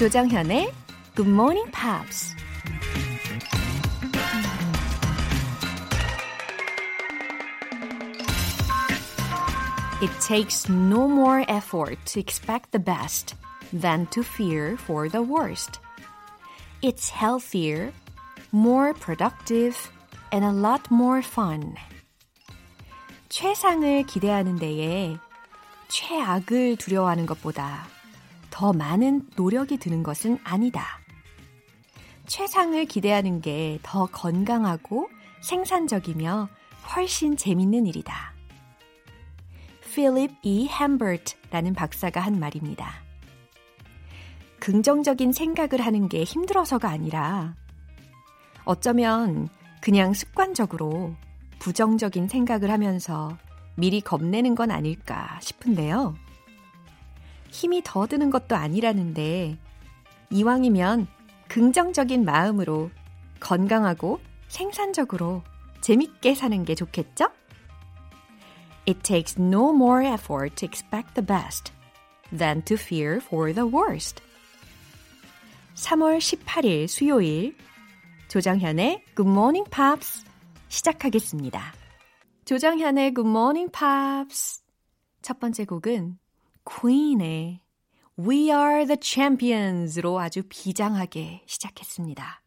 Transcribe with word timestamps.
조정현의 0.00 0.72
Good 1.14 1.30
Morning 1.30 1.70
Pops. 1.72 2.34
It 10.02 10.10
takes 10.20 10.68
no 10.68 11.08
more 11.08 11.44
effort 11.48 11.98
to 12.06 12.20
expect 12.20 12.72
the 12.72 12.78
best 12.78 13.34
than 13.72 14.06
to 14.08 14.22
fear 14.22 14.76
for 14.76 15.08
the 15.08 15.22
worst. 15.22 15.80
It's 16.82 17.08
healthier, 17.08 17.92
more 18.52 18.92
productive, 18.92 19.90
and 20.30 20.44
a 20.44 20.52
lot 20.52 20.82
more 20.90 21.22
fun. 21.22 21.74
최상을 23.30 24.04
기대하는 24.04 24.56
데에 24.56 25.16
최악을 25.88 26.76
두려워하는 26.76 27.26
것보다 27.26 27.86
더 28.51 28.73
많은 28.73 29.27
노력이 29.35 29.77
드는 29.77 30.03
것은 30.03 30.37
아니다. 30.43 30.99
최상을 32.27 32.85
기대하는 32.85 33.41
게 33.41 33.79
더 33.81 34.05
건강하고 34.05 35.09
생산적이며 35.41 36.47
훨씬 36.95 37.35
재밌는 37.35 37.87
일이다. 37.87 38.33
필립 39.91 40.31
E. 40.43 40.67
햄버트라는 40.67 41.73
박사가 41.73 42.21
한 42.21 42.39
말입니다. 42.39 42.93
긍정적인 44.59 45.33
생각을 45.33 45.81
하는 45.83 46.07
게 46.07 46.23
힘들어서가 46.23 46.87
아니라 46.89 47.55
어쩌면 48.63 49.49
그냥 49.81 50.13
습관적으로 50.13 51.15
부정적인 51.59 52.27
생각을 52.27 52.69
하면서 52.69 53.37
미리 53.75 53.99
겁내는 54.01 54.55
건 54.55 54.71
아닐까 54.71 55.39
싶은데요. 55.41 56.15
힘이 57.51 57.81
더 57.83 58.07
드는 58.07 58.31
것도 58.31 58.55
아니라는데 58.55 59.57
이왕이면 60.31 61.07
긍정적인 61.49 62.25
마음으로 62.25 62.89
건강하고 63.39 64.19
생산적으로 64.47 65.43
재밌게 65.81 66.33
사는 66.35 66.63
게 66.63 66.75
좋겠죠? 66.75 67.29
It 68.87 69.01
takes 69.03 69.39
no 69.39 69.69
more 69.69 70.07
effort 70.07 70.55
to 70.55 70.67
expect 70.67 71.13
the 71.13 71.25
best 71.25 71.71
than 72.35 72.63
to 72.63 72.75
fear 72.75 73.17
for 73.17 73.53
the 73.53 73.69
worst. 73.69 74.23
3월 75.75 76.19
18일 76.19 76.87
수요일 76.87 77.55
조정현의 78.29 79.03
Good 79.15 79.29
Morning 79.29 79.69
Pops 79.69 80.25
시작하겠습니다. 80.69 81.73
조정현의 82.45 83.13
Good 83.13 83.29
Morning 83.29 83.71
Pops 83.71 84.61
첫 85.21 85.39
번째 85.39 85.65
곡은 85.65 86.20
Queen의 86.63 87.61
We 88.19 88.49
Are 88.49 88.85
the 88.85 88.97
Champions로 89.01 90.19
아주 90.19 90.43
비장하게 90.47 91.43
시작했습니다. 91.45 92.41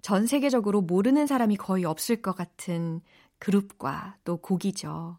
전 0.00 0.26
세계적으로 0.26 0.80
모르는 0.80 1.26
사람이 1.26 1.56
거의 1.56 1.84
없을 1.84 2.20
것 2.22 2.34
같은 2.34 3.00
그룹과 3.38 4.16
또 4.24 4.36
곡이죠. 4.38 5.18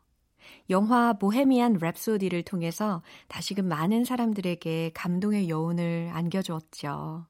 영화 0.69 1.13
보헤미안 1.13 1.79
랩소디를 1.79 2.45
통해서 2.45 3.01
다시금 3.27 3.65
많은 3.65 4.03
사람들에게 4.03 4.91
감동의 4.93 5.47
여운을 5.47 6.09
안겨주었죠. 6.13 7.25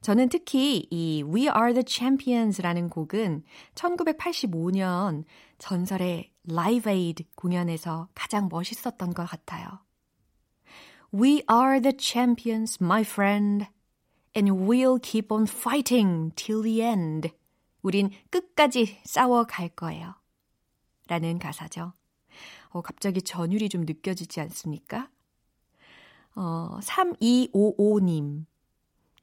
저는 0.00 0.28
특히 0.28 0.86
이 0.90 1.22
We 1.24 1.42
Are 1.42 1.72
the 1.72 1.84
Champions라는 1.86 2.88
곡은 2.88 3.42
1985년 3.74 5.24
전설의 5.58 6.32
Live 6.48 6.92
Aid 6.92 7.24
공연에서 7.34 8.08
가장 8.14 8.48
멋있었던 8.50 9.14
것 9.14 9.24
같아요. 9.26 9.66
We 11.14 11.42
are 11.50 11.80
the 11.80 11.96
champions, 11.98 12.82
my 12.82 13.02
friend, 13.02 13.66
and 14.36 14.52
we'll 14.52 15.00
keep 15.00 15.32
on 15.32 15.44
fighting 15.44 16.32
till 16.34 16.62
the 16.62 16.82
end. 16.82 17.30
우린 17.82 18.10
끝까지 18.30 19.00
싸워갈 19.04 19.70
거예요. 19.70 20.14
라는 21.08 21.38
가사죠. 21.38 21.92
어, 22.70 22.82
갑자기 22.82 23.22
전율이 23.22 23.68
좀 23.68 23.82
느껴지지 23.82 24.40
않습니까? 24.40 25.08
어, 26.34 26.78
3255님. 26.82 28.44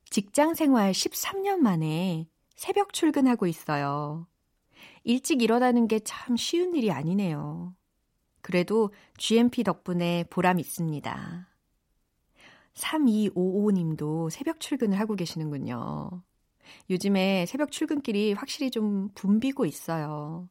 직장 0.09 0.53
생활 0.55 0.91
13년 0.91 1.57
만에 1.57 2.27
새벽 2.55 2.93
출근하고 2.93 3.47
있어요. 3.47 4.27
일찍 5.03 5.41
일어나는 5.41 5.87
게 5.87 5.99
참 6.03 6.35
쉬운 6.37 6.75
일이 6.75 6.91
아니네요. 6.91 7.75
그래도 8.41 8.91
GMP 9.17 9.63
덕분에 9.63 10.25
보람 10.29 10.59
있습니다. 10.59 11.47
3255님도 12.73 14.29
새벽 14.29 14.59
출근을 14.59 14.99
하고 14.99 15.15
계시는군요. 15.15 16.23
요즘에 16.89 17.45
새벽 17.45 17.71
출근길이 17.71 18.33
확실히 18.33 18.71
좀 18.71 19.09
붐비고 19.15 19.65
있어요. 19.65 20.49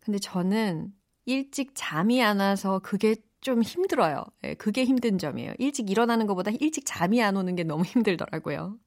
근데 0.00 0.18
저는 0.18 0.92
일찍 1.24 1.72
잠이 1.74 2.22
안 2.22 2.40
와서 2.40 2.80
그게 2.80 3.16
좀 3.40 3.62
힘들어요. 3.62 4.24
네, 4.42 4.54
그게 4.54 4.84
힘든 4.84 5.18
점이에요. 5.18 5.54
일찍 5.58 5.90
일어나는 5.90 6.26
것보다 6.26 6.50
일찍 6.60 6.84
잠이 6.86 7.22
안 7.22 7.36
오는 7.36 7.54
게 7.54 7.64
너무 7.64 7.84
힘들더라고요. 7.84 8.78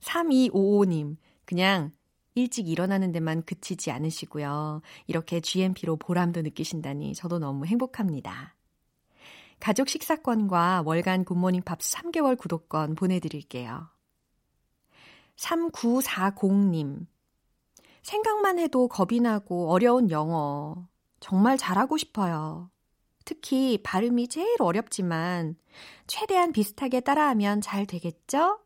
3255님, 0.00 1.16
그냥 1.44 1.92
일찍 2.36 2.68
일어나는 2.68 3.12
데만 3.12 3.42
그치지 3.42 3.90
않으시고요. 3.90 4.82
이렇게 5.06 5.40
GMP로 5.40 5.96
보람도 5.96 6.42
느끼신다니 6.42 7.14
저도 7.14 7.38
너무 7.38 7.64
행복합니다. 7.64 8.54
가족 9.58 9.88
식사권과 9.88 10.82
월간 10.84 11.24
굿모닝 11.24 11.62
팝스 11.62 11.96
3개월 11.96 12.36
구독권 12.36 12.94
보내드릴게요. 12.94 13.88
3940님. 15.36 17.06
생각만 18.02 18.58
해도 18.58 18.86
겁이 18.86 19.20
나고 19.20 19.70
어려운 19.70 20.10
영어. 20.10 20.86
정말 21.20 21.56
잘하고 21.56 21.96
싶어요. 21.96 22.70
특히 23.24 23.82
발음이 23.82 24.28
제일 24.28 24.56
어렵지만 24.60 25.56
최대한 26.06 26.52
비슷하게 26.52 27.00
따라하면 27.00 27.62
잘 27.62 27.86
되겠죠? 27.86 28.60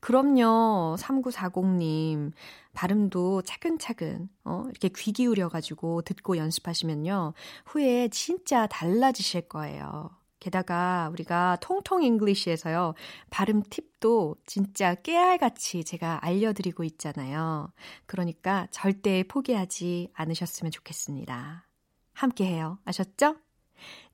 그럼요, 0.00 0.96
3940님. 0.98 2.32
발음도 2.72 3.42
차근차근, 3.42 4.28
어, 4.44 4.64
이렇게 4.68 4.88
귀 4.96 5.12
기울여가지고 5.12 6.02
듣고 6.02 6.36
연습하시면요. 6.36 7.34
후에 7.66 8.08
진짜 8.08 8.66
달라지실 8.66 9.48
거예요. 9.48 10.10
게다가 10.44 11.08
우리가 11.10 11.56
통통 11.62 12.02
잉글리시에서요. 12.02 12.94
발음 13.30 13.62
팁도 13.62 14.36
진짜 14.44 14.94
깨알같이 14.94 15.84
제가 15.84 16.18
알려드리고 16.22 16.84
있잖아요. 16.84 17.72
그러니까 18.04 18.66
절대 18.70 19.22
포기하지 19.22 20.10
않으셨으면 20.12 20.70
좋겠습니다. 20.70 21.66
함께 22.12 22.44
해요. 22.44 22.78
아셨죠? 22.84 23.36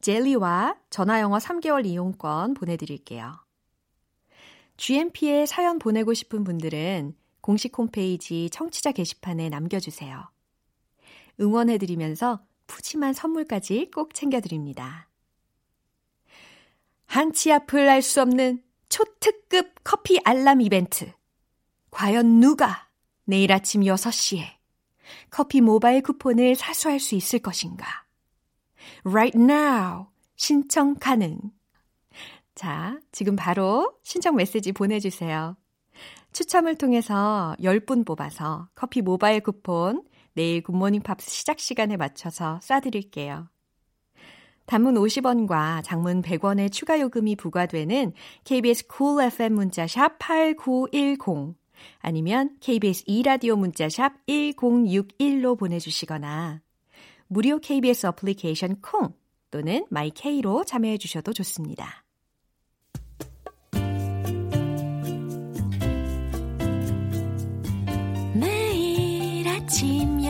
젤리와 0.00 0.76
전화영어 0.90 1.38
3개월 1.38 1.84
이용권 1.84 2.54
보내드릴게요. 2.54 3.49
GMP에 4.80 5.44
사연 5.44 5.78
보내고 5.78 6.14
싶은 6.14 6.42
분들은 6.42 7.14
공식 7.42 7.76
홈페이지 7.76 8.48
청취자 8.48 8.92
게시판에 8.92 9.50
남겨주세요. 9.50 10.30
응원해드리면서 11.38 12.40
푸짐한 12.66 13.12
선물까지 13.12 13.90
꼭 13.94 14.14
챙겨드립니다. 14.14 15.10
한치 17.04 17.52
앞을 17.52 17.90
알 17.90 18.00
수 18.00 18.22
없는 18.22 18.62
초특급 18.88 19.74
커피 19.84 20.18
알람 20.24 20.62
이벤트. 20.62 21.12
과연 21.90 22.40
누가 22.40 22.88
내일 23.24 23.52
아침 23.52 23.82
6시에 23.82 24.44
커피 25.28 25.60
모바일 25.60 26.00
쿠폰을 26.00 26.56
사수할 26.56 27.00
수 27.00 27.14
있을 27.16 27.40
것인가? 27.40 28.06
Right 29.04 29.38
now 29.38 30.06
신청 30.36 30.94
가능. 30.94 31.52
자, 32.60 33.00
지금 33.10 33.36
바로 33.36 33.94
신청 34.02 34.36
메시지 34.36 34.72
보내주세요. 34.72 35.56
추첨을 36.32 36.74
통해서 36.74 37.56
10분 37.58 38.04
뽑아서 38.04 38.68
커피 38.74 39.00
모바일 39.00 39.40
쿠폰 39.40 40.02
내일 40.34 40.62
굿모닝 40.62 41.00
팝스 41.00 41.30
시작 41.30 41.58
시간에 41.58 41.96
맞춰서 41.96 42.60
쏴드릴게요. 42.62 43.48
단문 44.66 44.96
50원과 44.96 45.82
장문 45.84 46.20
100원의 46.20 46.70
추가 46.70 47.00
요금이 47.00 47.36
부과되는 47.36 48.12
KBS 48.44 48.88
cool 48.94 49.26
FM 49.28 49.54
문자샵 49.54 50.18
8910 50.18 51.56
아니면 52.00 52.58
KBS 52.60 53.06
2라디오 53.06 53.56
문자샵 53.56 54.26
1061로 54.26 55.58
보내주시거나 55.58 56.60
무료 57.26 57.58
KBS 57.58 58.08
어플리케이션 58.08 58.82
콩 58.82 59.14
또는 59.50 59.86
마이케이로 59.88 60.64
참여해 60.64 60.98
주셔도 60.98 61.32
좋습니다. 61.32 62.04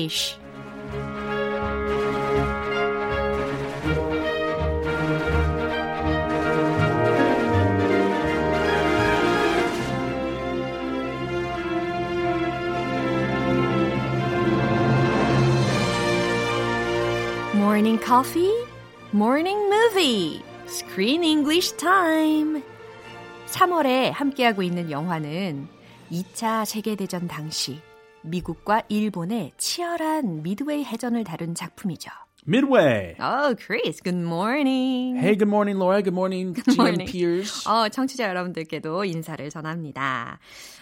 English. 0.00 0.36
Morning 17.54 17.98
coffee, 17.98 18.50
morning 19.12 19.68
movie, 19.68 20.42
Screen 20.66 21.24
English 21.24 21.76
time. 21.76 22.62
3월에 23.46 24.12
함께하고 24.12 24.62
있는 24.62 24.90
영화는 24.90 25.68
2차 26.10 26.64
세계대전 26.64 27.26
당시 27.26 27.80
미국과 28.22 28.82
일본의 28.88 29.52
치열한 29.56 30.42
미드웨이 30.42 30.84
해전을 30.84 31.24
다룬 31.24 31.54
작품이죠. 31.54 32.10
Midway. 32.46 33.16
Oh, 33.20 33.54
Chris, 33.54 34.00
good 34.02 34.16
morning. 34.18 35.16
Hey, 35.18 35.36
good 35.36 35.48
morning, 35.48 35.78
Laura. 35.78 36.02
Good 36.02 36.14
morning, 36.14 36.54
Good 36.54 36.70
GM 36.72 36.80
morning. 36.80 37.10
peers. 37.12 37.68
어, 37.68 37.88
청취자 37.90 38.28
여러분들께도 38.28 39.04
인사를 39.04 39.48
전합니다. 39.50 40.38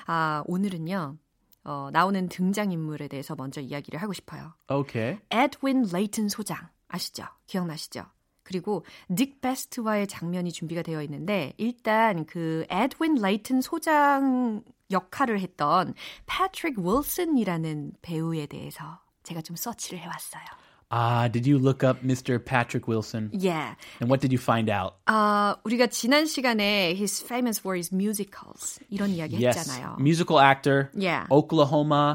아, 0.06 0.43
오늘은요. 0.46 1.17
어, 1.64 1.88
나오는 1.93 2.29
등장인물에 2.29 3.08
대해서 3.08 3.35
먼저 3.37 3.61
이야기를 3.61 4.00
하고 4.00 4.12
싶어요. 4.12 4.55
Okay. 4.69 5.19
에드윈 5.31 5.87
레이튼 5.93 6.29
소장 6.29 6.56
아시죠? 6.88 7.25
기억나시죠? 7.46 8.05
그리고 8.49 8.83
닉 9.11 9.43
베스트와의 9.43 10.06
장면이 10.06 10.53
준비가 10.53 10.81
되어 10.81 11.03
있는데 11.03 11.53
일단 11.59 12.25
그 12.25 12.65
에드윈 12.71 13.17
레이튼 13.17 13.61
소장 13.61 14.62
역할을 14.91 15.39
했던 15.41 15.93
패트릭 16.25 16.79
윌슨이라는 16.79 17.93
배우에 18.00 18.47
대해서 18.47 19.00
제가 19.23 19.43
좀 19.43 19.55
서치를 19.55 19.99
해왔어요. 19.99 20.45
Ah, 20.96 21.28
did 21.28 21.48
you 21.48 21.58
look 21.58 21.84
up 21.84 22.04
Mr. 22.04 22.38
Patrick 22.38 22.88
Wilson? 22.88 23.31
Yeah. 23.34 23.74
And 24.00 24.12
what 24.12 24.22
did 24.22 24.31
you 24.31 24.38
find 24.38 24.70
out? 24.70 24.94
아, 25.08 25.56
우리가 25.64 25.88
지난 25.88 26.28
시간에 26.28 26.94
he's 26.96 27.20
famous 27.20 27.58
for 27.60 27.75
his 27.75 27.90
musicals 27.92 28.80
이런 28.92 29.10
이야기 29.10 29.42
Yes. 29.44 29.58
했잖아요. 29.58 29.98
Musical 30.00 30.38
actor. 30.40 30.92
Yeah. 30.94 31.25
Oklahoma. 31.31 32.14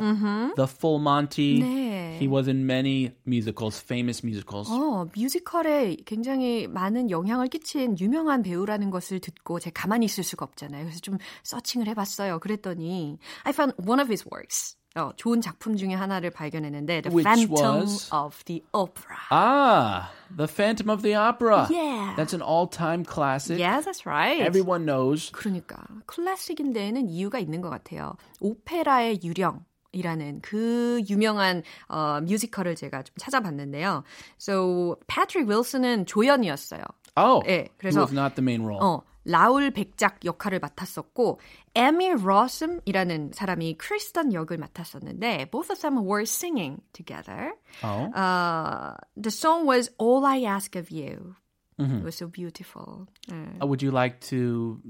The 0.55 0.69
Full 0.69 1.01
Monty. 1.01 1.59
네. 1.61 2.19
He 2.21 2.29
was 2.29 2.47
in 2.49 2.67
many 2.67 3.11
musicals, 3.27 3.83
famous 3.83 4.23
musicals. 4.25 4.71
어, 4.71 5.09
뮤지컬에 5.13 5.97
굉장히 6.07 6.69
많은 6.69 7.11
영향을 7.11 7.49
끼친 7.49 7.99
유명한 7.99 8.45
배우라는 8.45 8.91
것을 8.91 9.19
듣고 9.19 9.59
제가 9.59 9.73
가만히 9.83 10.07
있을 10.07 10.23
수가 10.23 10.45
없잖아요. 10.45 10.85
그래서 10.85 11.01
좀 11.01 11.19
서칭을 11.43 11.89
해봤어요. 11.89 12.39
그랬더니 12.39 13.19
I 13.43 13.51
found 13.51 13.75
one 13.85 14.01
of 14.01 14.09
his 14.09 14.25
works. 14.33 14.77
어, 14.96 15.12
좋은 15.16 15.42
작품 15.42 15.76
중에 15.76 15.94
하나를 15.94 16.30
발견했는데 16.30 17.02
The 17.02 17.16
Which 17.16 17.26
Phantom 17.48 17.82
was? 17.82 18.10
of 18.14 18.44
the 18.46 18.62
Opera. 18.74 19.18
Ah, 19.32 20.12
The 20.36 20.48
Phantom 20.48 20.90
of 20.90 21.02
the 21.02 21.16
Opera. 21.16 21.68
Yeah. 21.72 22.14
That's 22.16 22.34
an 22.34 22.42
all-time 22.44 23.04
classic. 23.04 23.58
Yes, 23.58 23.86
that's 23.86 24.06
right. 24.06 24.42
Everyone 24.42 24.86
knows. 24.86 25.32
그러니까 25.32 25.78
클래식인 26.06 26.74
데에는 26.74 27.10
이유가 27.10 27.40
있는 27.40 27.62
것 27.62 27.70
같아요. 27.72 28.16
오페라의 28.40 29.22
유령. 29.24 29.66
이라는 29.96 30.42
그 30.42 31.04
유명한 31.08 31.62
어, 31.88 32.20
뮤지컬을 32.22 32.76
제가 32.76 33.04
좀 33.04 33.14
찾아봤는데요. 33.18 34.04
So 34.40 34.96
Patrick 35.08 35.48
Wilson은 35.48 36.08
조연이었어요. 36.08 36.82
Oh, 37.16 37.44
예, 37.48 37.52
he 37.52 37.70
그래서 37.78 38.02
was 38.02 38.12
not 38.12 38.34
the 38.34 38.42
main 38.44 38.64
role. 38.66 38.80
어, 38.82 39.02
라울 39.25 39.71
백작 39.71 40.25
역할을 40.25 40.59
맡았었고 40.61 41.41
에미 41.75 42.15
로슴이라는 42.15 43.33
사람이 43.35 43.77
크리스턴 43.77 44.33
역을 44.33 44.57
맡았었는데 44.57 45.51
both 45.51 45.71
of 45.71 45.81
them 45.81 45.99
were 46.07 46.23
singing 46.23 46.81
together. 46.93 47.53
Oh. 47.85 48.11
Uh, 48.13 48.95
the 49.17 49.31
song 49.31 49.67
was 49.67 49.91
All 49.99 50.25
I 50.25 50.45
Ask 50.45 50.77
of 50.77 50.91
You. 50.91 51.37
It 51.79 52.03
was 52.03 52.17
so 52.17 52.27
beautiful. 52.27 53.07
네. 53.31 53.63
Uh, 53.63 53.67
Would 53.67 53.83
you 53.83 53.93
like 53.93 54.19
to 54.31 54.81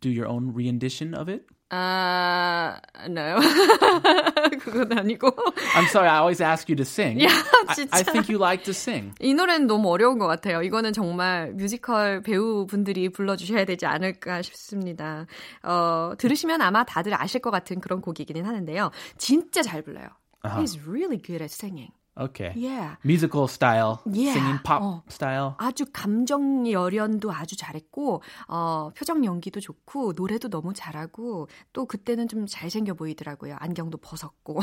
do 0.00 0.08
your 0.08 0.26
own 0.26 0.54
rendition 0.54 1.12
of 1.12 1.28
it? 1.28 1.44
아, 1.69 2.79
no. 3.09 3.39
그건 4.61 4.97
아니고. 4.97 5.29
I'm 5.75 5.85
sorry, 5.87 6.09
I 6.09 6.19
always 6.19 6.41
ask 6.41 6.69
you 6.69 6.77
to 6.77 6.83
sing. 6.83 7.21
야, 7.23 7.29
I, 7.67 7.75
진짜. 7.75 7.97
I 7.97 8.03
think 8.03 8.29
you 8.29 8.41
like 8.41 8.63
to 8.63 8.71
sing. 8.71 9.13
이 9.19 9.33
노래는 9.33 9.67
너무 9.67 9.89
어려운 9.89 10.17
것 10.17 10.27
같아요. 10.27 10.61
이거는 10.61 10.93
정말 10.93 11.53
뮤지컬 11.53 12.21
배우분들이 12.21 13.09
불러주셔야 13.09 13.65
되지 13.65 13.85
않을까 13.85 14.41
싶습니다. 14.43 15.25
어, 15.63 16.13
들으시면 16.17 16.61
아마 16.61 16.85
다들 16.85 17.13
아실 17.13 17.41
것 17.41 17.51
같은 17.51 17.81
그런 17.81 17.99
곡이기는 18.01 18.45
하는데요. 18.45 18.91
진짜 19.17 19.61
잘 19.61 19.81
불러요. 19.81 20.07
He's 20.43 20.79
really 20.87 21.21
good 21.21 21.43
at 21.43 21.51
singing. 21.51 21.91
Okay. 22.19 22.51
Yeah. 22.55 22.95
Musical 23.05 23.47
style, 23.47 23.99
Yeah. 24.05 24.33
singing 24.33 24.59
pop 24.63 24.81
어. 24.81 25.03
style. 25.09 25.53
아주 25.59 25.85
감정 25.93 26.65
열연도 26.69 27.31
아주 27.31 27.55
잘했고 27.55 28.23
어, 28.47 28.89
표정 28.97 29.23
연기도 29.23 29.59
좋고 29.59 30.13
노래도 30.15 30.49
너무 30.49 30.73
잘하고 30.73 31.47
또 31.73 31.85
그때는 31.85 32.27
좀 32.27 32.47
잘생겨 32.47 32.95
보이더라고요. 32.95 33.55
안경도 33.59 33.99
벗었고. 33.99 34.59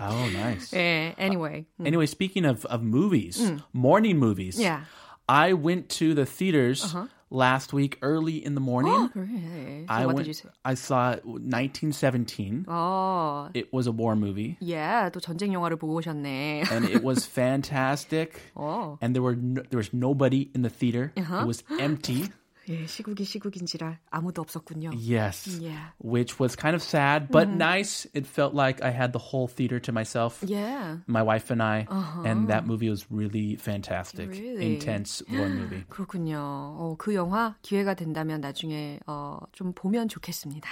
Oh, 0.00 0.30
nice. 0.32 0.76
예, 0.76 1.14
anyway. 1.18 1.64
음. 1.80 1.86
Anyway, 1.86 2.06
speaking 2.06 2.44
of, 2.46 2.66
of 2.66 2.82
movies, 2.84 3.40
morning 3.74 4.18
movies, 4.18 4.60
Yeah. 4.60 4.84
I 5.26 5.52
went 5.54 5.88
to 6.00 6.14
the 6.14 6.26
theaters 6.26 6.84
Uh-huh. 6.84 7.06
last 7.29 7.73
week 7.73 7.97
early 8.01 8.37
in 8.43 8.55
the 8.55 8.61
morning. 8.61 9.09
그래. 9.13 9.85
So 9.87 9.93
I 9.93 10.05
what 10.05 10.15
went. 10.15 10.17
did 10.19 10.27
you 10.27 10.33
say? 10.33 10.49
I 10.63 10.73
saw 10.75 11.15
1917. 11.25 12.65
어, 12.67 13.49
It 13.53 13.69
was 13.73 13.87
a 13.87 13.91
war 13.91 14.15
movie, 14.15 14.57
예, 14.63 15.09
또 15.11 15.19
전쟁 15.19 15.53
영화를 15.53 15.77
보고 15.77 15.95
오셨네. 15.95 16.63
and 16.71 16.85
it 16.89 17.03
was 17.03 17.25
fantastic. 17.25 18.41
어. 18.55 18.97
And 19.01 19.15
there 19.15 19.23
were 19.23 19.35
no, 19.35 19.61
there 19.69 19.77
was 19.77 19.93
nobody 19.93 20.49
in 20.55 20.61
the 20.61 20.69
theater. 20.69 21.11
Uh-huh. 21.17 21.41
It 21.41 21.47
was 21.47 21.63
empty. 21.79 22.29
예, 22.69 22.87
시국이 22.87 23.25
시국인지라 23.25 23.99
아무도 24.09 24.41
없었군요. 24.41 24.89
Yes. 24.97 25.45
Yeah. 25.61 25.93
Which 26.01 26.39
was 26.39 26.55
kind 26.55 26.73
of 26.75 26.81
sad, 26.81 27.29
but 27.29 27.45
Mm-hmm. 27.47 27.59
nice. 27.59 28.07
It 28.15 28.25
felt 28.25 28.55
like 28.55 28.81
I 28.81 28.89
had 28.89 29.13
the 29.13 29.21
whole 29.21 29.45
theater 29.47 29.79
to 29.81 29.91
myself. 29.93 30.41
Yeah. 30.41 30.97
My 31.05 31.21
wife 31.21 31.51
and 31.53 31.61
I, 31.61 31.85
and 32.25 32.47
that 32.49 32.65
movie 32.65 32.89
was 32.89 33.05
really 33.11 33.55
fantastic, 33.55 34.29
Uh-huh. 34.33 34.41
Really? 34.41 34.73
intense 34.81 35.21
war 35.29 35.47
movie. 35.47 35.85
그렇군요. 35.89 36.41
어, 36.41 36.95
그 36.97 37.13
영화 37.13 37.53
기회가 37.61 37.93
된다면 37.93 38.41
나중에 38.41 38.99
어, 39.05 39.37
좀 39.51 39.71
보면 39.73 40.07
좋겠습니다. 40.09 40.67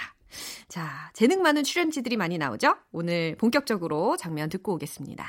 자, 0.66 1.12
재능 1.12 1.42
많은 1.42 1.62
출연지들이 1.62 2.16
많이 2.16 2.38
나오죠? 2.38 2.74
오늘 2.90 3.36
본격적으로 3.36 4.16
장면 4.16 4.48
듣고 4.48 4.74
오겠습니다. 4.74 5.24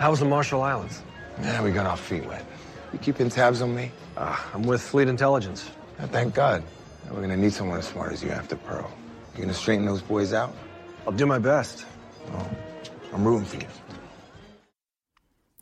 How 0.00 0.10
was 0.10 0.18
the 0.18 0.26
Marshall 0.26 0.64
Islands? 0.66 1.04
Yeah, 1.40 1.62
we 1.62 1.70
got 1.72 1.86
our 1.86 1.96
feet 1.96 2.26
wet. 2.26 2.42
You 2.92 2.98
keeping 2.98 3.28
tabs 3.30 3.62
on 3.62 3.74
me? 3.74 3.90
Uh, 4.16 4.36
I'm 4.54 4.62
with 4.64 4.82
Fleet 4.82 5.08
Intelligence. 5.08 5.70
Uh, 5.98 6.06
thank 6.08 6.34
God. 6.34 6.62
We're 7.10 7.20
gonna 7.22 7.36
need 7.36 7.52
someone 7.52 7.78
as 7.78 7.86
smart 7.86 8.12
as 8.12 8.22
you 8.22 8.30
after 8.30 8.56
Pearl. 8.56 8.90
You 9.34 9.42
gonna 9.42 9.54
straighten 9.54 9.84
those 9.86 10.02
boys 10.02 10.32
out? 10.32 10.52
I'll 11.06 11.12
do 11.16 11.26
my 11.26 11.38
best. 11.38 11.84
Oh, 12.32 12.46
I'm 13.12 13.24
rooting 13.24 13.44
for 13.46 13.56
you. 13.56 13.66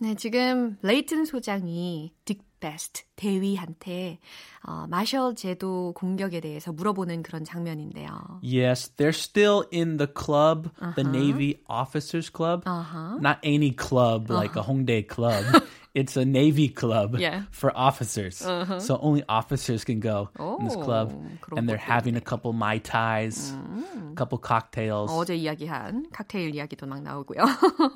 네, 0.00 0.14
지금 0.14 0.76
레이튼 0.82 1.24
소장이 1.24 2.12
딕 2.24 2.38
베스트 2.60 3.02
대위한테 3.16 4.18
어, 4.64 4.86
마셜 4.88 5.34
제도 5.34 5.92
공격에 5.94 6.40
대해서 6.40 6.72
물어보는 6.72 7.22
그런 7.22 7.44
장면인데요. 7.44 8.40
Yes, 8.42 8.90
they're 8.96 9.12
still 9.12 9.64
in 9.72 9.96
the 9.96 10.06
club, 10.06 10.70
Uh-huh. 10.80 10.94
the 10.94 11.04
Navy 11.04 11.62
Officers 11.68 12.30
Club. 12.30 12.64
Not 13.20 13.38
any 13.42 13.70
club 13.72 14.30
like 14.30 14.56
a 14.56 14.62
Hongdae 14.62 15.06
club. 15.08 15.44
it's 15.94 16.16
a 16.16 16.24
Navy 16.24 16.68
club 16.68 17.14
Uh-huh. 17.14 17.22
Yeah. 17.22 17.36
Uh-huh. 17.38 17.46
for 17.50 17.72
officers. 17.76 18.36
So 18.36 18.98
only 19.00 19.24
officers 19.28 19.84
can 19.84 20.00
go 20.00 20.28
in 20.38 20.64
this 20.66 20.76
club. 20.76 21.12
Oh, 21.14 21.24
그런 21.40 21.58
And 21.58 21.68
they're 21.68 21.76
것도 21.78 21.90
having 21.94 22.16
a 22.16 22.20
couple 22.20 22.52
Mai 22.52 22.78
Tais, 22.78 23.52
a 23.52 24.14
couple 24.14 24.38
cocktails. 24.38 25.10
어제 25.10 25.34
이야기한 25.36 26.10
칵테일 26.12 26.54
이야기도 26.54 26.86
막 26.86 27.02
나오고요. 27.02 27.42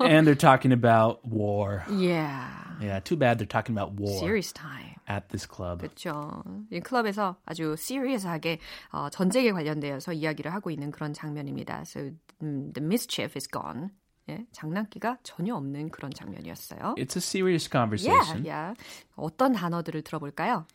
and 0.01 0.27
they're 0.27 0.35
talking 0.35 0.71
about 0.71 1.19
war. 1.25 1.83
yeah. 1.89 2.49
Yeah, 2.81 2.99
too 2.99 3.15
bad 3.15 3.37
they're 3.39 3.45
talking 3.47 3.75
about 3.77 3.93
war 3.99 4.19
Serious 4.19 4.51
time. 4.51 4.95
at 5.07 5.29
this 5.29 5.45
club. 5.45 5.81
그렇죠. 5.83 6.43
이 6.71 6.79
클럽에서 6.81 7.37
아주 7.45 7.75
serious하게 7.77 8.59
어, 8.91 9.09
전쟁에 9.09 9.51
관련되어서 9.51 10.11
이야기를 10.13 10.51
하고 10.53 10.71
있는 10.71 10.91
그런 10.91 11.13
장면입니다. 11.13 11.85
So 11.85 12.11
um, 12.41 12.73
the 12.73 12.81
mischief 12.81 13.37
is 13.37 13.47
gone. 13.47 13.91
예, 14.29 14.45
장난기가 14.53 15.17
전혀 15.23 15.53
없는 15.55 15.89
그런 15.89 16.11
장면이었어요. 16.11 16.95
It's 16.97 17.15
a 17.17 17.21
serious 17.21 17.67
Yeah, 17.67 17.71
conversation. 17.71 18.45
yeah. 18.45 18.73
어떤 19.15 19.53
단어들을 19.53 20.01
들어볼까요? 20.03 20.65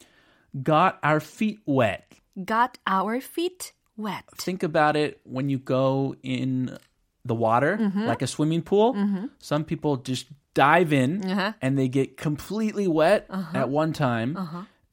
Got 0.62 0.96
our 1.04 1.20
feet 1.20 1.60
wet. 1.66 2.04
Got 2.36 2.78
our 2.86 3.20
feet 3.20 3.72
wet. 3.96 4.24
Think 4.38 4.62
about 4.62 4.96
it 4.96 5.20
when 5.24 5.48
you 5.48 5.58
go 5.58 6.14
in 6.22 6.76
the 7.24 7.34
water, 7.34 7.76
Mm-hmm. 7.78 8.06
like 8.06 8.22
a 8.22 8.26
swimming 8.26 8.62
pool. 8.62 8.94
Some 9.38 9.64
people 9.64 9.96
just 9.96 10.26
dive 10.54 10.92
in 10.92 11.22
Uh-huh. 11.24 11.52
and 11.62 11.78
they 11.78 11.88
get 11.88 12.16
completely 12.16 12.86
wet 12.88 13.26
at 13.54 13.68
one 13.70 13.92
time. 13.92 14.36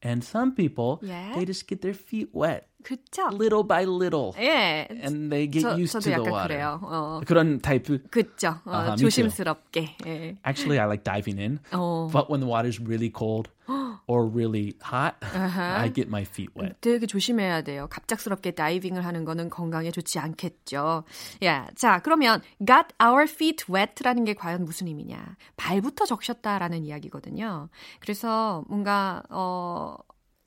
And 0.04 0.24
some 0.24 0.54
people, 0.54 1.00
Yeah. 1.02 1.34
they 1.34 1.46
just 1.46 1.66
get 1.68 1.82
their 1.82 1.96
feet 1.98 2.30
wet 2.32 2.68
그쵸? 2.84 3.32
little 3.34 3.64
by 3.64 3.86
little. 3.86 4.36
예. 4.38 4.86
And 5.02 5.32
they 5.34 5.48
get 5.50 5.64
저, 5.64 5.74
used 5.80 5.98
저도 5.98 6.04
to 6.04 6.10
the 6.12 6.22
약간 6.22 6.32
water. 6.32 6.48
그래요. 6.54 6.80
어. 6.84 7.22
그런 7.26 7.60
타입. 7.60 8.12
그쵸. 8.12 8.50
어, 8.66 8.70
아하, 8.72 8.92
me 8.94 8.98
too. 8.98 9.10
조심스럽게. 9.10 9.96
예. 10.06 10.36
Actually, 10.46 10.78
I 10.80 10.86
like 10.86 11.04
diving 11.04 11.40
in. 11.40 11.60
어. 11.72 12.08
But 12.14 12.30
when 12.30 12.40
the 12.40 12.46
water's 12.46 12.80
really 12.80 13.10
cold 13.10 13.50
or 14.11 14.27
really 14.27 14.75
hot, 14.83 15.15
I 15.23 15.93
get 15.93 16.09
my 16.09 16.23
feet 16.23 16.51
wet. 16.59 16.75
되게 16.81 17.07
조심해야 17.07 17.63
돼요. 17.63 17.87
갑작스럽게 17.89 18.51
다이빙을 18.53 19.07
하는 19.07 19.25
거는 19.25 19.51
건강에 19.51 19.93
좋지 19.93 20.19
않겠죠. 20.19 21.05
야, 21.45 21.69
자, 21.77 22.01
그러면 22.01 22.43
got 22.59 22.89
our 23.01 23.23
feet 23.23 23.67
wet라는 23.71 24.25
게 24.25 24.35
과연 24.35 24.65
무슨 24.65 24.89
의미냐? 24.89 25.37
발부터 25.57 26.07
적셨다라는 26.07 26.85
이야기거든요. 26.85 27.69
그래서 28.01 28.65
뭔가 28.69 29.23
어 29.31 29.97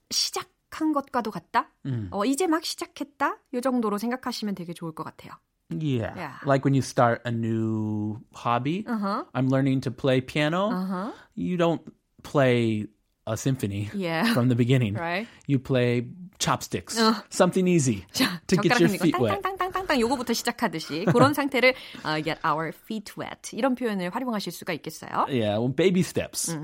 시작 0.10 0.50
한 0.72 0.91
것과도 0.91 1.32
같다? 1.32 1.70
어 2.12 2.25
이제 2.25 2.48
막 2.48 2.65
시작했다? 2.65 3.38
요 3.53 3.62
정도로 3.62 3.98
생각하시면 3.98 4.55
되게 4.55 4.74
좋을 4.74 4.93
것 4.93 5.03
같아요. 5.03 5.32
Yeah. 5.70 6.13
Yeah. 6.15 6.34
Like 6.46 6.65
when 6.65 6.74
you 6.74 6.82
start 6.82 7.22
a 7.25 7.32
new 7.32 8.20
hobby. 8.34 8.84
Uh-huh. 8.88 9.24
I'm 9.34 9.48
learning 9.50 9.82
to 9.82 9.91
play 9.91 10.20
piano. 10.20 10.70
Uh-huh. 10.70 11.12
You 11.36 11.58
don't 11.58 11.82
play 12.24 12.88
a 13.26 13.37
symphony 13.37 13.90
Yeah. 13.95 14.33
from 14.33 14.49
the 14.49 14.57
beginning. 14.57 14.95
Right. 14.95 15.26
You 15.47 15.59
play 15.59 16.07
chopsticks. 16.38 16.97
Something 17.30 17.68
easy 17.68 18.07
to 18.14 18.25
get 18.57 18.73
젓가락 18.73 18.80
your 18.80 18.88
흔들고 18.88 19.02
feet 19.02 19.18
wet. 19.21 19.42
땅땅땅땅땅 19.42 20.00
요거부터 20.00 20.33
시작하듯이 20.33 21.04
그런 21.12 21.35
상태를 21.35 21.75
어, 22.04 22.23
get 22.23 22.38
our 22.47 22.73
feet 22.73 23.12
wet 23.18 23.54
이런 23.57 23.75
표현을 23.75 24.14
활용하실 24.14 24.52
수가 24.52 24.73
있겠어요. 24.75 25.26
Yeah, 25.28 25.59
well, 25.59 25.68
baby 25.68 26.00
steps. 26.02 26.57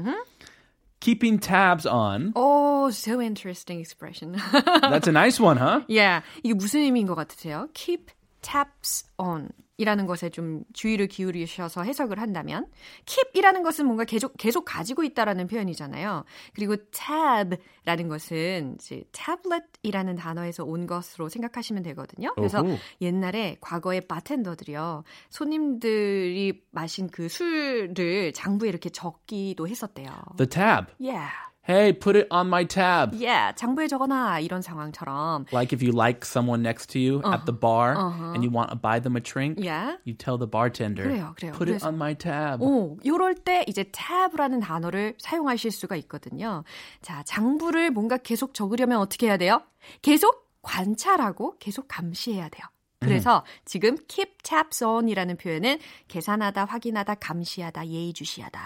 Keeping 1.01 1.39
tabs 1.39 1.85
on. 1.85 2.33
Oh, 2.35 2.89
so 2.89 3.21
interesting 3.21 3.79
expression. 3.79 4.41
That's 4.81 5.07
a 5.07 5.13
nice 5.13 5.39
one, 5.39 5.59
huh? 5.59 5.83
yeah. 5.87 6.23
이게 6.43 6.55
무슨 6.55 6.81
의미인 6.81 7.07
것 7.07 7.15
같으세요? 7.15 7.69
Keep 7.75 8.11
tabs 8.42 9.06
on. 9.18 9.50
이라는 9.80 10.08
것에 10.08 10.30
좀 10.30 10.64
주의를 10.74 11.08
기울이셔서 11.08 11.84
해석을 11.84 12.20
한다면 12.20 12.68
keep이라는 13.06 13.64
것은 13.64 13.86
뭔가 13.86 14.04
계속 14.04 14.36
계속 14.38 14.66
가지고 14.66 15.06
있다라는 15.06 15.48
표현이잖아요. 15.48 16.26
그리고 16.54 16.76
tab라는 16.92 18.10
것은 18.10 18.76
이제 18.76 19.06
tablet이라는 19.14 20.18
단어에서 20.18 20.66
온 20.66 20.86
것으로 20.86 21.30
생각하시면 21.30 21.84
되거든요. 21.84 22.34
그래서 22.36 22.62
오호. 22.62 22.76
옛날에 23.00 23.56
과거의 23.62 24.02
바텐더들이요. 24.02 25.06
손님들이 25.30 26.62
마신 26.72 27.08
그 27.10 27.30
술을 27.30 28.34
장부에 28.34 28.68
이렇게 28.68 28.90
적기도 28.90 29.66
했었대요. 29.66 30.10
The 30.36 30.50
tab. 30.50 30.88
Yeah. 31.00 31.49
Hey, 31.70 31.94
put 31.94 32.16
it 32.16 32.26
on 32.32 32.48
my 32.48 32.66
tab. 32.66 33.14
Yeah, 33.14 33.54
장부에 33.56 33.88
적어놔 33.88 34.40
이런 34.40 34.64
상황처럼. 34.64 35.46
Like 35.54 35.72
if 35.72 35.84
you 35.86 35.92
like 35.94 36.26
someone 36.26 36.64
next 36.64 36.88
to 36.94 37.00
you 37.00 37.22
at 37.32 37.46
the 37.46 37.54
bar 37.54 37.94
and 38.34 38.42
you 38.44 38.50
want 38.50 38.72
to 38.72 38.76
buy 38.76 39.00
them 39.00 39.16
a 39.16 39.22
drink, 39.22 39.60
Yeah. 39.62 39.98
you 40.04 40.16
tell 40.18 40.40
the 40.40 40.50
bartender, 40.50 41.04
그래요, 41.04 41.36
그래요. 41.38 41.54
put 41.54 41.70
it 41.70 41.78
그래서- 41.78 41.88
on 41.90 41.94
my 41.96 42.16
tab. 42.16 42.64
오, 42.64 42.98
요럴 43.06 43.36
때 43.46 43.64
이제 43.68 43.86
tab라는 43.92 44.62
단어를 44.62 45.14
사용하실 45.20 45.70
수가 45.70 45.96
있거든요. 45.98 46.64
자, 47.04 47.22
장부를 47.22 47.92
뭔가 47.92 48.18
계속 48.18 48.56
적으려면 48.56 48.98
어떻게 48.98 49.28
해야 49.28 49.38
돼요? 49.38 49.62
계속 50.02 50.50
관찰하고 50.64 51.58
계속 51.60 51.86
감시해야 51.88 52.50
돼요. 52.50 52.66
그래서 53.00 53.46
지금 53.66 53.96
keep 54.08 54.40
tabs 54.42 54.84
on이라는 54.84 55.38
표현은 55.38 55.78
계산하다, 56.08 56.66
확인하다, 56.66 57.14
감시하다, 57.16 57.86
예의주시하다. 57.88 58.60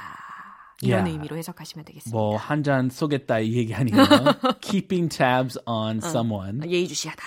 이런 0.84 1.02
Yeah. 1.06 1.12
의미로 1.12 1.38
해석하시면 1.38 1.86
되겠습니다. 1.86 2.18
뭐 2.18 2.38
한 2.38 2.64
잔 2.64 2.90
쏘겠다 2.90 3.40
이 3.40 3.54
얘기 3.54 3.74
아니에요. 3.74 3.98
Keeping 4.62 5.10
tabs 5.16 5.58
on 5.66 5.98
someone. 5.98 6.62
예의주시하다. 6.70 7.24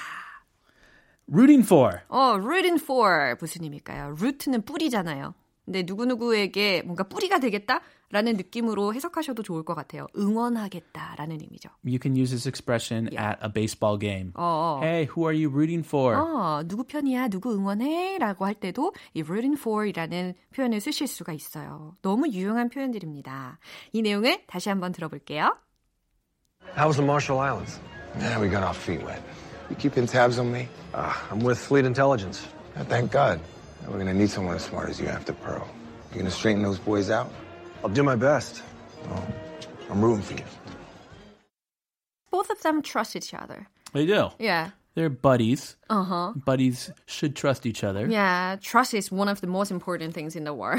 Rooting 1.29 1.65
for. 1.67 2.01
어, 2.09 2.37
rooting 2.39 2.81
for 2.83 3.35
무슨 3.41 3.65
의미일까요? 3.65 4.15
root는 4.21 4.63
뿌리잖아요. 4.63 5.35
근데 5.67 5.83
누구누구에게 5.85 6.83
뭔가 6.83 7.03
뿌리가 7.05 7.41
되겠다라는 7.41 8.37
느낌으로 8.37 8.95
해석하셔도 8.95 9.43
좋을 9.43 9.65
것 9.65 9.75
같아요. 9.75 10.07
응원하겠다라는 10.17 11.41
의미죠. 11.43 11.69
You 11.85 11.99
can 12.01 12.17
use 12.17 12.31
this 12.31 12.49
expression 12.49 13.09
Yeah. 13.13 13.35
at 13.35 13.45
a 13.45 13.53
baseball 13.53 13.99
game. 13.99 14.31
어, 14.37 14.79
어. 14.79 14.81
Hey, 14.83 15.07
who 15.09 15.27
are 15.27 15.35
you 15.37 15.51
rooting 15.53 15.85
for? 15.85 16.15
어, 16.17 16.63
누구 16.67 16.85
편이야, 16.85 17.29
누구 17.29 17.53
응원해? 17.53 18.17
라고 18.19 18.47
할 18.47 18.55
때도 18.55 18.95
이 19.13 19.23
rooting 19.23 19.59
for 19.61 19.87
이라는 19.89 20.35
표현을 20.55 20.81
쓰실 20.81 21.09
수가 21.09 21.33
있어요. 21.33 21.97
너무 22.01 22.29
유용한 22.29 22.69
표현들입니다. 22.69 23.59
이 23.93 24.03
내용을 24.03 24.45
다시 24.47 24.69
한번 24.69 24.93
들어볼게요. 24.93 25.57
How 26.77 26.87
was 26.87 26.97
the 26.97 27.05
Marshall 27.05 27.41
Islands? 27.43 27.81
Yeah, 28.21 28.41
we 28.41 28.49
got 28.49 28.63
our 28.63 28.75
feet 28.75 29.05
wet. 29.05 29.21
You 29.69 29.77
keeping 29.77 30.07
tabs 30.07 30.39
on 30.39 30.53
me? 30.53 30.69
Uh, 30.95 31.13
I'm 31.31 31.41
with 31.45 31.59
Fleet 31.59 31.85
Intelligence. 31.85 32.47
Thank 32.89 33.11
God. 33.11 33.41
Now 33.87 33.93
we're 33.93 33.99
gonna 33.99 34.15
need 34.15 34.31
someone 34.31 34.57
as 34.57 34.65
smart 34.65 34.91
as 34.91 35.01
you 35.01 35.07
after 35.07 35.33
Pearl. 35.33 35.69
You 36.11 36.19
gonna 36.19 36.31
straighten 36.31 36.61
those 36.63 36.79
boys 36.79 37.09
out? 37.09 37.33
I'll 37.85 37.91
do 37.91 38.03
my 38.03 38.17
best. 38.17 38.63
I'm 39.89 40.05
rooting 40.05 40.23
for 40.23 40.35
you. 40.35 40.45
Both 42.33 42.51
of 42.51 42.61
them 42.63 42.83
trust 42.83 43.15
each 43.15 43.33
other. 43.33 43.69
They 43.93 44.05
do. 44.05 44.31
Yeah. 44.41 44.71
They're 44.97 45.11
buddies. 45.11 45.77
Uh-huh. 45.91 46.33
Buddies 46.35 46.91
should 47.05 47.37
trust 47.37 47.67
each 47.67 47.85
other. 47.85 48.09
Yeah, 48.09 48.57
trust 48.63 48.95
is 48.95 49.13
one 49.13 49.29
of 49.29 49.43
the 49.43 49.47
most 49.47 49.71
important 49.71 50.15
things 50.15 50.35
in 50.35 50.45
the 50.45 50.55
war. 50.55 50.75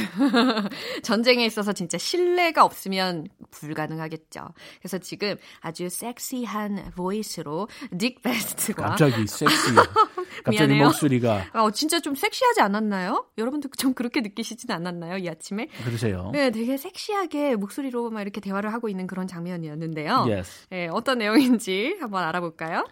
전쟁에 1.03 1.45
있어서 1.45 1.71
진짜 1.71 1.99
신뢰가 1.99 2.65
없으면 2.65 3.27
불가능하겠죠. 3.51 4.55
그래서 4.81 4.97
지금 4.97 5.35
아주 5.61 5.87
섹시한 5.87 6.93
보이스로 6.95 7.67
닉 7.93 8.23
베스트가 8.23 8.89
갑자기 8.89 9.27
섹시. 9.27 9.75
갑자기 10.43 10.67
미안해요. 10.67 10.85
목소리가 10.85 11.45
어, 11.53 11.69
진짜 11.69 11.99
좀 11.99 12.15
섹시하지 12.15 12.61
않았나요? 12.61 13.27
여러분도 13.37 13.69
좀 13.77 13.93
그렇게 13.93 14.21
느끼시진 14.21 14.71
않았나요? 14.71 15.17
이 15.17 15.29
아침에? 15.29 15.67
그러세요. 15.85 16.31
네, 16.33 16.49
되게 16.49 16.75
섹시하게 16.75 17.55
목소리로 17.55 18.09
막 18.09 18.21
이렇게 18.23 18.41
대화를 18.41 18.73
하고 18.73 18.89
있는 18.89 19.05
그런 19.05 19.27
장면이었는데요. 19.27 20.25
Yes. 20.27 20.67
네, 20.71 20.89
어떤 20.91 21.19
내용인지 21.19 21.97
한번 22.01 22.23
알아볼까요? 22.23 22.83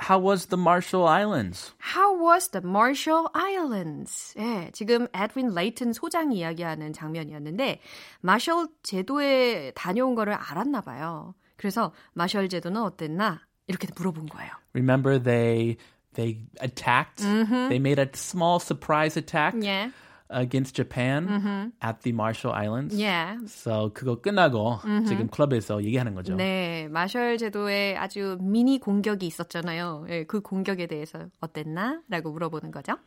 How 0.00 0.18
was 0.18 0.46
the 0.46 0.56
Marshall 0.56 1.06
Islands? 1.06 1.74
How 1.94 2.16
was 2.16 2.48
the 2.50 2.66
Marshall 2.66 3.28
Islands? 3.34 4.34
예, 4.38 4.70
지금 4.72 5.06
에드윈 5.12 5.54
레이튼 5.54 5.92
소장이 5.92 6.38
이야기하는 6.38 6.92
장면이었는데 6.94 7.80
마셜 8.20 8.68
제도에 8.82 9.72
다녀온 9.74 10.14
거를 10.14 10.32
알았나 10.32 10.80
봐요. 10.80 11.34
그래서 11.56 11.92
마셜 12.14 12.48
제도는 12.48 12.80
어땠나? 12.80 13.40
이렇게 13.66 13.88
물어본 13.94 14.26
거예요. 14.26 14.50
Remember 14.74 15.22
they 15.22 15.76
they 16.14 16.40
attacked. 16.62 17.22
They 17.22 17.76
made 17.78 18.00
a 18.00 18.08
small 18.14 18.58
surprise 18.58 19.16
attack 19.18 19.54
예. 19.62 19.90
Against 20.32 20.74
Japan 20.74 21.72
at 21.82 22.00
the 22.02 22.12
Marshall 22.14 22.54
Islands. 22.56 23.00
예. 23.00 23.36
So 23.46 23.92
그거 23.92 24.20
끝나고 24.20 24.78
지금 25.06 25.28
클럽에서 25.28 25.82
얘기하는 25.84 26.14
거죠. 26.14 26.36
네, 26.36 26.88
마셜 26.88 27.36
제도에 27.38 27.96
아주 27.96 28.38
미니 28.40 28.78
공격이 28.78 29.26
있었잖아요. 29.26 30.06
예, 30.08 30.24
그 30.24 30.40
공격에 30.40 30.86
대해서 30.86 31.28
어땠나? 31.40 32.02
라고 32.08 32.30
물어보는 32.32 32.70
거죠. 32.70 32.98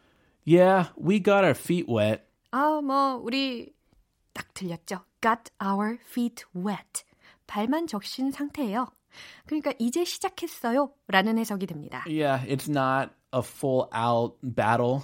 Yeah, 0.45 0.91
we 0.97 1.21
got 1.21 1.43
our 1.43 1.55
feet 1.55 1.85
wet. 1.89 2.23
아, 2.51 2.81
뭐 2.83 3.15
우리 3.15 3.73
딱 4.33 4.53
들렸죠. 4.53 5.05
Got 5.21 5.51
our 5.63 5.97
feet 6.05 6.43
wet. 6.55 7.03
발만 7.47 7.87
적신 7.87 8.31
상태예요. 8.31 8.87
그러니까 9.45 9.73
이제 9.79 10.03
시작했어요. 10.03 10.91
라는 11.07 11.37
해석이 11.37 11.67
됩니다. 11.67 12.03
Yeah, 12.07 12.45
it's 12.47 12.67
not 12.67 13.13
a 13.33 13.41
full 13.41 13.89
out 13.93 14.35
battle 14.43 15.01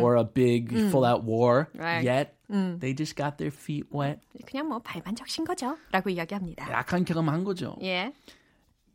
or 0.00 0.16
a 0.16 0.24
big 0.24 0.70
full 0.90 1.04
out 1.04 1.24
war 1.24 1.68
Right. 1.74 2.04
yet. 2.04 2.34
They 2.48 2.94
just 2.94 3.16
got 3.16 3.36
their 3.38 3.50
feet 3.50 3.86
wet. 3.92 4.20
그냥 4.46 4.68
뭐 4.68 4.78
발만 4.78 5.14
적신 5.16 5.44
거죠. 5.44 5.76
라고 5.90 6.10
이야기합니다. 6.10 6.70
약한 6.70 7.04
경험한 7.04 7.44
거죠. 7.44 7.76
예. 7.82 8.12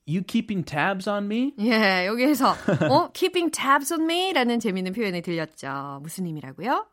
You 0.07 0.21
keeping 0.23 0.63
tabs 0.63 1.09
on 1.09 1.25
me? 1.25 1.53
예, 1.59 2.05
여기에서 2.05 2.55
어, 2.89 3.11
keeping 3.11 3.51
tabs 3.51 3.91
on 3.91 4.03
me 4.03 4.31
라는 4.31 4.59
재밌는 4.59 4.93
표현이 4.93 5.21
들렸죠. 5.21 5.99
무슨 6.01 6.25
의미라고요? 6.27 6.85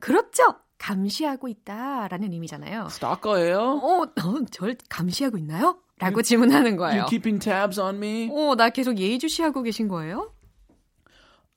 그렇죠. 0.00 0.54
감시하고 0.78 1.48
있다라는 1.48 2.32
의미잖아요. 2.32 2.86
Stalker예요? 2.88 3.58
어, 3.82 4.02
어, 4.02 4.44
절 4.50 4.76
감시하고 4.88 5.36
있나요? 5.38 5.78
라고 5.98 6.22
질문하는 6.22 6.76
거예요. 6.76 7.02
You 7.02 7.06
keeping 7.10 7.38
tabs 7.38 7.78
on 7.78 7.96
me? 7.96 8.30
어, 8.32 8.54
나 8.56 8.70
계속 8.70 8.98
예의주시하고 8.98 9.62
계신 9.62 9.86
거예요? 9.88 10.32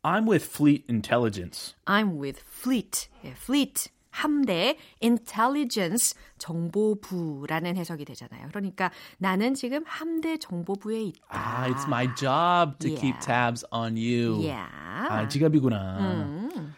I'm 0.04 0.26
with 0.26 0.44
Fleet 0.44 0.84
Intelligence. 0.88 1.74
I'm 1.86 2.16
with 2.18 2.40
Fleet. 2.40 3.08
예, 3.24 3.32
Fleet 3.32 3.90
함대 4.12 4.76
intelligence 5.02 6.14
정보부라는 6.38 7.76
해석이 7.76 8.04
되잖아요. 8.04 8.48
그러니까 8.48 8.90
나는 9.18 9.54
지금 9.54 9.84
함대 9.86 10.36
정보부에 10.36 11.00
있다. 11.02 11.28
Ah, 11.30 11.68
it's 11.70 11.86
my 11.86 12.08
job 12.16 12.78
to 12.80 12.88
Yeah. 12.88 13.00
keep 13.00 13.20
tabs 13.20 13.64
on 13.70 13.96
you. 13.96 14.40
Yeah. 14.42 14.66
아, 15.08 15.28
지갑이구나. 15.28 15.98
음. 16.00 16.74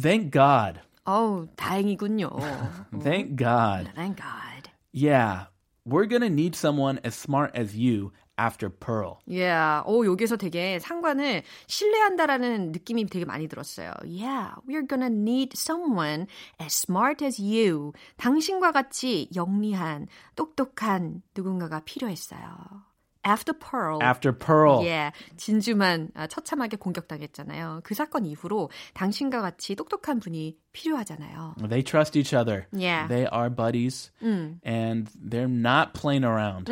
Thank 0.00 0.30
God. 0.30 0.80
어우, 1.06 1.48
다행이군요. 1.56 2.30
Thank 3.02 3.36
God. 3.36 3.90
Thank 3.94 4.16
God. 4.16 4.70
Yeah, 4.92 5.46
we're 5.84 6.06
gonna 6.06 6.30
need 6.30 6.54
someone 6.54 7.00
as 7.04 7.14
smart 7.14 7.50
as 7.54 7.76
you 7.76 8.12
after 8.39 8.69
Pearl. 8.69 9.19
Yeah. 9.27 9.83
오, 9.85 10.05
여기서 10.05 10.37
되게 10.37 10.79
상관을 10.79 11.43
신뢰한다라는 11.67 12.71
느낌이 12.71 13.05
되게 13.07 13.25
많이 13.25 13.47
들었어요. 13.47 13.91
Yeah, 14.05 14.55
we're 14.67 14.87
gonna 14.87 15.11
need 15.11 15.53
someone 15.57 16.27
as 16.61 16.73
smart 16.73 17.23
as 17.23 17.41
you. 17.41 17.91
당신과 18.17 18.71
같이 18.71 19.29
영리한, 19.35 20.07
똑똑한 20.35 21.21
누군가가 21.35 21.81
필요했어요. 21.83 22.87
After 23.27 23.53
Pearl. 23.53 24.01
After 24.01 24.31
Pearl. 24.31 24.85
예, 24.85 25.11
진주만 25.35 26.09
아, 26.15 26.25
처참하게 26.25 26.77
공격당했잖아요. 26.77 27.81
그 27.83 27.93
사건 27.93 28.25
이후로 28.25 28.69
당신과 28.93 29.41
같이 29.41 29.75
똑똑한 29.75 30.21
분이 30.21 30.57
필요하잖아요. 30.71 31.55
They 31.67 31.83
trust 31.83 32.17
each 32.17 32.33
other. 32.33 32.67
Yeah. 32.71 33.09
They 33.09 33.27
are 33.29 33.49
buddies 33.53 34.09
and 34.23 35.11
they're 35.19 35.49
not 35.51 35.93
playing 35.93 36.23
around. 36.23 36.71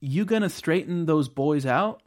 You 0.00 0.24
gonna 0.26 0.48
straighten 0.48 1.06
those 1.06 1.28
boys 1.28 1.66
out? 1.66 2.02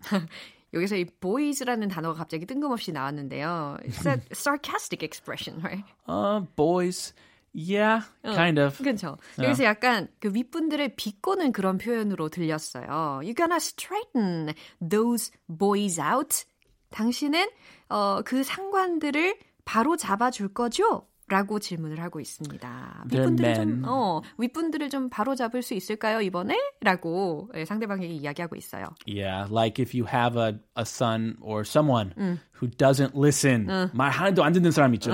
여기서 0.73 0.95
이 0.97 1.05
boys라는 1.19 1.87
단어가 1.87 2.15
갑자기 2.19 2.45
뜬금없이 2.45 2.91
나왔는데요. 2.91 3.77
It's 3.83 4.05
a 4.05 4.21
sarcastic 4.33 5.03
expression, 5.03 5.61
right? 5.63 5.83
Uh, 6.07 6.41
boys. 6.55 7.13
Yeah, 7.51 8.03
kind 8.23 8.59
of. 8.59 8.77
그렇죠. 8.77 9.17
여기서 9.41 9.63
약간 9.63 10.07
그 10.19 10.31
윗분들을 10.31 10.95
비꼬는 10.95 11.51
그런 11.51 11.79
표현으로 11.79 12.29
들렸어요. 12.29 13.21
You 13.23 13.33
gonna 13.33 13.57
straighten 13.57 14.53
those 14.79 15.31
boys 15.47 15.99
out. 15.99 16.45
당신은 16.91 17.49
어, 17.89 18.21
그 18.23 18.43
상관들을 18.43 19.39
바로 19.65 19.97
잡아줄 19.97 20.53
거죠? 20.53 21.07
라고 21.29 21.59
질문을 21.59 22.01
하고 22.01 22.19
있습니다. 22.19 23.05
윗분들을 23.11 23.55
좀. 23.55 23.83
어, 23.85 24.21
윗분들을 24.37 24.89
좀 24.89 25.09
바로 25.09 25.35
잡을 25.35 25.61
수 25.61 25.73
있을까요, 25.73 26.21
이번에? 26.21 26.57
라고 26.81 27.49
예, 27.55 27.65
상대방에게 27.65 28.11
이야기하고 28.13 28.55
있어요. 28.55 28.87
Yeah, 29.07 29.47
like 29.49 29.79
if 29.81 29.95
you 29.97 30.07
have 30.11 30.35
a, 30.35 30.59
a 30.75 30.83
son 30.83 31.37
or 31.41 31.61
someone 31.63 32.39
who 32.61 32.67
doesn't 32.69 33.15
listen. 33.15 33.67
말 33.93 34.09
하나도 34.09 34.43
안 34.43 34.53
듣는 34.53 34.71
사람 34.71 34.93
있죠. 34.95 35.11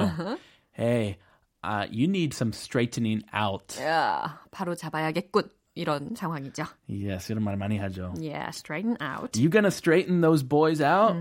Hey, 0.78 1.18
uh, 1.64 1.86
you 1.92 2.06
need 2.08 2.34
some 2.34 2.52
straightening 2.52 3.24
out. 3.34 3.80
야, 3.82 4.40
바로 4.52 4.76
잡아야겠군. 4.76 5.50
이런 5.78 6.16
상황이죠. 6.16 6.64
Yes, 6.88 7.30
이런 7.30 7.44
말 7.44 7.58
많이 7.58 7.78
하죠. 7.78 8.14
Yeah, 8.18 8.48
straighten 8.54 8.96
out. 9.02 9.38
You 9.38 9.50
gonna 9.50 9.68
straighten 9.68 10.22
those 10.22 10.42
boys 10.42 10.82
out? 10.82 11.18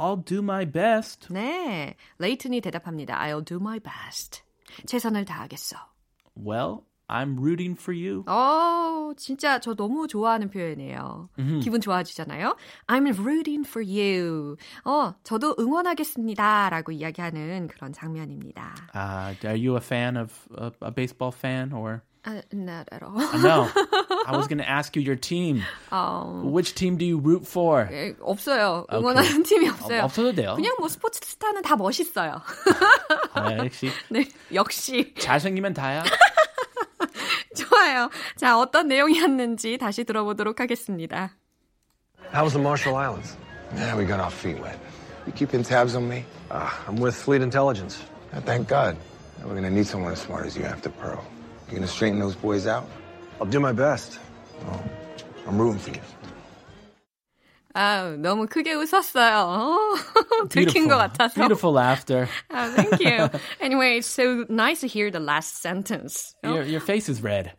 I'll 0.00 0.24
do 0.24 0.38
my 0.38 0.64
best. 0.64 1.28
네, 1.30 1.94
레이튼이 2.18 2.62
대답합니다. 2.62 3.18
I'll 3.20 3.44
do 3.44 3.58
my 3.60 3.78
best. 3.78 4.42
최선을 4.86 5.26
다하겠어. 5.26 5.76
Well, 6.34 6.84
I'm 7.06 7.36
rooting 7.38 7.76
for 7.78 7.94
you. 7.94 8.24
어, 8.26 9.12
진짜 9.16 9.58
저 9.58 9.74
너무 9.74 10.06
좋아하는 10.06 10.48
표현이에요. 10.48 11.28
기분 11.60 11.80
좋아지잖아요. 11.80 12.56
I'm 12.86 13.08
rooting 13.18 13.68
for 13.68 13.84
you. 13.84 14.56
어, 14.84 15.12
저도 15.24 15.56
응원하겠습니다라고 15.58 16.92
이야기하는 16.92 17.66
그런 17.68 17.92
장면입니다. 17.92 18.74
Uh, 18.94 19.36
are 19.44 19.58
you 19.58 19.74
a 19.74 19.80
fan 19.82 20.16
of 20.16 20.32
a, 20.58 20.70
a 20.82 20.90
baseball 20.90 21.34
fan 21.36 21.72
or? 21.72 22.02
아, 22.23 22.41
not 22.51 22.87
at 22.91 23.03
all. 23.03 23.13
No, 23.41 23.69
I 24.25 24.35
was 24.35 24.47
gonna 24.47 24.63
ask 24.65 24.95
you 24.95 25.01
your 25.03 25.15
team. 25.15 25.61
Which 26.43 26.73
team 26.73 26.97
do 26.97 27.05
you 27.05 27.19
root 27.19 27.45
for? 27.45 27.87
예, 27.91 28.15
없어요. 28.19 28.85
응원하는 28.91 29.43
팀이 29.43 29.69
없어요. 29.69 30.01
어, 30.01 30.05
없어도 30.05 30.33
돼요. 30.33 30.55
그냥 30.55 30.73
뭐 30.79 30.87
스포츠 30.89 31.19
스타는 31.23 31.61
다 31.61 31.75
멋있어요. 31.75 32.41
아, 33.33 33.57
역시 33.57 33.91
네, 34.09 34.27
역시 34.53 35.13
잘생기면 35.19 35.75
다야. 35.75 36.03
좋아요. 37.55 38.09
자, 38.35 38.57
어떤 38.59 38.87
내용이었는지 38.87 39.77
다시 39.77 40.03
들어보도록 40.03 40.59
하겠습니다. 40.59 41.31
How 42.33 42.43
was 42.43 42.53
the 42.53 42.61
Marshall 42.61 42.97
Islands? 42.97 43.37
Yeah, 43.75 43.95
we 43.95 44.05
got 44.05 44.19
our 44.19 44.31
feet 44.31 44.59
wet. 44.59 44.77
You 45.27 45.33
keeping 45.33 45.63
tabs 45.63 45.95
on 45.95 46.09
me? 46.09 46.25
Uh, 46.49 46.69
I'm 46.87 46.97
with 46.97 47.15
Fleet 47.15 47.41
Intelligence. 47.41 48.01
Yeah, 48.33 48.41
thank 48.41 48.67
God. 48.67 48.97
Now 49.39 49.47
we're 49.47 49.55
gonna 49.55 49.69
need 49.69 49.85
someone 49.85 50.11
as 50.11 50.19
smart 50.21 50.45
as 50.45 50.57
you 50.57 50.65
after 50.65 50.89
Pearl. 50.89 51.23
You 51.70 51.76
gonna 51.76 51.86
straighten 51.86 52.18
those 52.18 52.34
boys 52.34 52.66
out? 52.66 52.84
I'll 53.40 53.46
do 53.46 53.60
my 53.60 53.72
best. 53.72 54.18
I'm 55.46 55.56
rooting 55.56 55.78
for 55.78 55.90
you. 55.90 56.00
아, 57.72 58.16
너무 58.18 58.48
크게 58.48 58.74
웃었어요. 58.74 59.46
어, 59.46 60.48
들킨 60.48 60.88
것 60.88 60.96
같아서. 60.98 61.34
Beautiful 61.36 61.72
laughter. 61.72 62.28
Ah, 62.50 62.68
thank 62.74 62.98
you. 62.98 63.28
Anyway, 63.60 63.98
it's 63.98 64.08
so 64.08 64.44
nice 64.48 64.80
to 64.80 64.88
hear 64.88 65.12
the 65.12 65.20
last 65.20 65.62
sentence. 65.62 66.34
어, 66.44 66.48
Your, 66.52 66.64
your 66.64 66.80
face 66.80 67.08
is 67.08 67.22
red. 67.22 67.52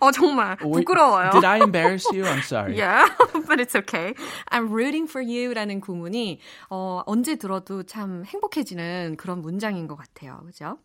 어, 0.00 0.10
정말 0.12 0.56
부끄러워요. 0.56 1.32
Did 1.32 1.44
I 1.44 1.58
embarrass 1.58 2.06
you? 2.10 2.24
I'm 2.24 2.40
sorry. 2.40 2.74
Yeah, 2.78 3.06
but 3.46 3.60
it's 3.60 3.76
okay. 3.76 4.14
I'm 4.50 4.70
rooting 4.72 5.06
for 5.06 5.20
you라는 5.22 5.82
구문이 5.82 6.40
어, 6.70 7.02
언제 7.06 7.36
들어도 7.36 7.82
참 7.82 8.24
행복해지는 8.24 9.16
그런 9.18 9.42
문장인 9.42 9.86
것 9.86 9.96
같아요. 9.98 10.40
그죠? 10.46 10.78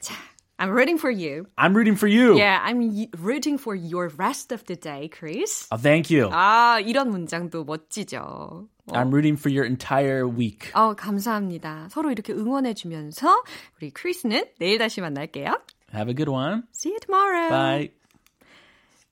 자, 0.00 0.12
I'm 0.58 0.70
rooting 0.70 0.96
for 0.98 1.10
you. 1.10 1.46
I'm 1.58 1.74
rooting 1.76 1.96
for 1.96 2.08
you. 2.08 2.36
Yeah, 2.38 2.58
I'm 2.64 2.80
rooting 3.20 3.58
for 3.58 3.74
your 3.74 4.08
rest 4.16 4.52
of 4.52 4.64
the 4.64 4.74
day, 4.76 5.08
Chris. 5.08 5.66
Oh, 5.70 5.76
thank 5.76 6.08
you. 6.10 6.30
아, 6.32 6.80
이런 6.80 7.10
문장도 7.10 7.64
멋지죠. 7.64 8.68
어, 8.88 8.92
I'm 8.92 9.10
rooting 9.12 9.36
for 9.36 9.50
your 9.52 9.66
entire 9.66 10.26
week. 10.26 10.70
어, 10.74 10.94
감사합니다. 10.94 11.88
서로 11.90 12.10
이렇게 12.10 12.32
응원해 12.32 12.72
주면서 12.72 13.42
우리 13.76 13.90
크리스는 13.90 14.44
내일 14.58 14.78
다시 14.78 15.00
만날게요. 15.02 15.60
Have 15.94 16.08
a 16.10 16.14
good 16.16 16.30
one. 16.30 16.62
See 16.72 16.90
you 16.92 17.00
tomorrow. 17.00 17.48
Bye. 17.50 17.90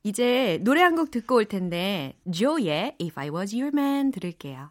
이제 0.03 0.59
노래 0.63 0.83
한 0.83 0.97
곡 0.97 1.11
듣고 1.11 1.37
올 1.37 1.45
텐데 1.47 2.15
Joe의 2.31 2.97
If 3.01 3.19
I 3.19 3.31
Was 3.31 3.55
Your 3.55 3.71
Man 3.75 4.11
들을게요. 4.13 4.71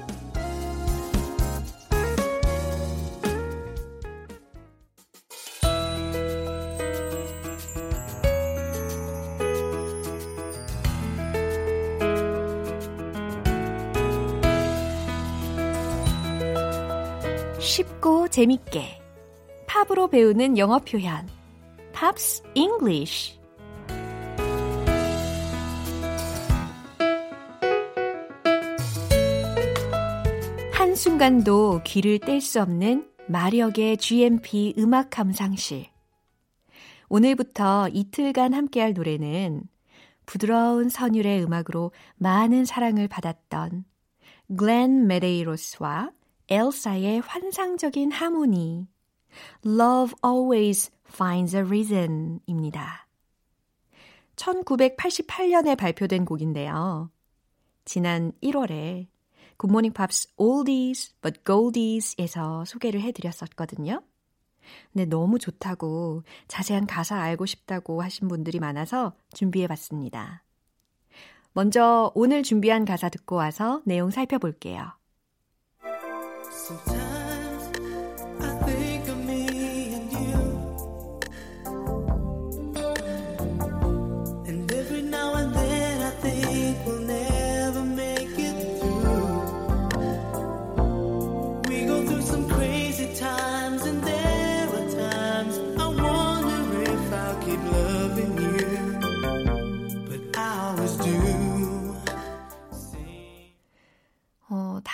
쉽고 17.71 18.27
재밌게. 18.27 19.01
팝으로 19.65 20.09
배우는 20.09 20.57
영어 20.57 20.79
표현. 20.79 21.25
Pops 21.93 22.43
English. 22.53 23.39
한순간도 30.73 31.79
귀를 31.85 32.19
뗄 32.19 32.41
수 32.41 32.61
없는 32.61 33.09
마력의 33.29 33.95
GMP 33.95 34.73
음악 34.77 35.09
감상실. 35.09 35.85
오늘부터 37.07 37.87
이틀간 37.93 38.53
함께할 38.53 38.91
노래는 38.91 39.63
부드러운 40.25 40.89
선율의 40.89 41.41
음악으로 41.41 41.93
많은 42.17 42.65
사랑을 42.65 43.07
받았던 43.07 43.85
글렌 44.57 45.07
메데이로스와 45.07 46.11
엘사의 46.51 47.21
환상적인 47.21 48.11
하모니 48.11 48.85
Love 49.65 50.15
Always 50.21 50.91
Finds 51.07 51.55
a 51.55 51.61
Reason 51.61 52.41
입니다. 52.45 53.07
1988년에 54.35 55.77
발표된 55.77 56.25
곡인데요. 56.25 57.09
지난 57.85 58.33
1월에 58.43 59.07
굿모닝 59.55 59.93
팝스 59.93 60.33
Oldies 60.35 61.13
but 61.21 61.41
Goldies에서 61.45 62.65
소개를 62.65 62.99
해드렸었거든요. 62.99 64.03
근데 64.91 65.05
너무 65.05 65.39
좋다고 65.39 66.23
자세한 66.49 66.85
가사 66.85 67.15
알고 67.15 67.45
싶다고 67.45 68.03
하신 68.03 68.27
분들이 68.27 68.59
많아서 68.59 69.13
준비해봤습니다. 69.33 70.43
먼저 71.53 72.11
오늘 72.13 72.43
준비한 72.43 72.83
가사 72.83 73.07
듣고 73.07 73.37
와서 73.37 73.81
내용 73.85 74.09
살펴볼게요. 74.09 74.99
Sometimes 76.71 77.00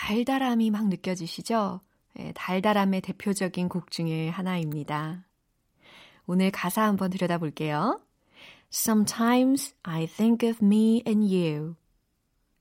달달함이 0.08 0.70
막 0.70 0.88
느껴지시죠? 0.88 1.82
예, 2.18 2.32
달달함의 2.32 3.02
대표적인 3.02 3.68
곡 3.68 3.90
중에 3.90 4.30
하나입니다. 4.30 5.26
오늘 6.26 6.50
가사 6.50 6.84
한번 6.84 7.10
들여다볼게요. 7.10 8.00
Sometimes 8.72 9.74
I 9.82 10.06
think 10.06 10.48
of 10.48 10.64
me 10.64 11.02
and 11.06 11.26
you. 11.26 11.74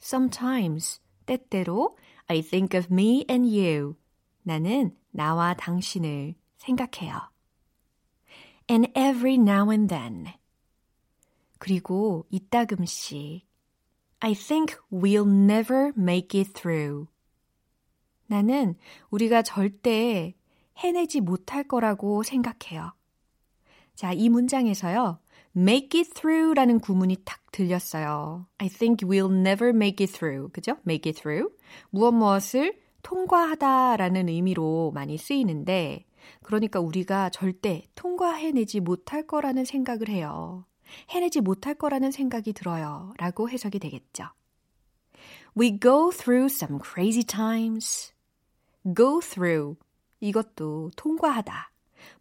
Sometimes, 0.02 1.00
때때로 1.26 1.98
I 2.28 2.42
think 2.42 2.78
of 2.78 2.94
me 2.94 3.24
and 3.30 3.48
you. 3.58 3.96
나는 4.44 4.94
나와 5.12 5.54
당신을 5.54 6.36
생각해요. 6.58 7.32
And 8.70 8.92
every 8.94 9.36
now 9.36 9.72
and 9.72 9.88
then. 9.88 10.34
그리고 11.60 12.26
이따금씩 12.30 13.48
I 14.20 14.34
think 14.34 14.76
we'll 14.92 15.26
never 15.26 15.94
make 15.98 16.38
it 16.38 16.52
through. 16.52 17.08
나는 18.28 18.76
우리가 19.10 19.42
절대 19.42 20.36
해내지 20.78 21.22
못할 21.22 21.64
거라고 21.64 22.24
생각해요. 22.24 22.94
자, 23.96 24.14
이 24.14 24.30
문장에서요. 24.30 25.20
make 25.56 26.00
it 26.00 26.14
through라는 26.14 26.80
구문이 26.80 27.18
탁 27.26 27.42
들렸어요. 27.52 28.46
I 28.60 28.70
think 28.70 29.10
we'll 29.10 29.32
never 29.32 29.70
make 29.70 30.06
it 30.06 30.14
through. 30.14 30.52
그죠? 30.52 30.78
make 30.88 31.10
it 31.10 31.20
through. 31.20 31.52
무엇 31.90 32.12
무엇을 32.12 32.80
통과하다 33.02 33.98
라는 33.98 34.30
의미로 34.30 34.92
많이 34.94 35.18
쓰이는데 35.18 36.06
그러니까 36.44 36.80
우리가 36.80 37.30
절대 37.30 37.84
통과해내지 37.96 38.82
못할 38.82 39.26
거라는 39.26 39.66
생각을 39.66 40.10
해요. 40.10 40.66
해내지 41.10 41.42
못할 41.42 41.74
거라는 41.74 42.12
생각이 42.12 42.54
들어요. 42.54 43.14
라고 43.18 43.50
해석이 43.50 43.80
되겠죠. 43.80 44.26
We 45.58 45.80
go 45.80 46.12
through 46.12 46.48
some 46.54 46.80
crazy 46.84 47.24
times. 47.24 48.14
Go 48.96 49.20
through. 49.20 49.78
이것도 50.20 50.92
통과하다. 50.96 51.72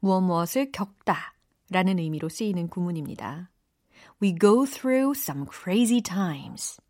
무엇 0.00 0.20
무엇을 0.20 0.72
겪다. 0.72 1.34
라는 1.70 1.98
의미로 1.98 2.28
쓰이는 2.28 2.68
구문입니다. 2.68 3.50
We 4.22 4.34
go 4.38 4.64
through 4.64 5.12
some 5.16 5.46
crazy 5.50 6.00
times. 6.00 6.80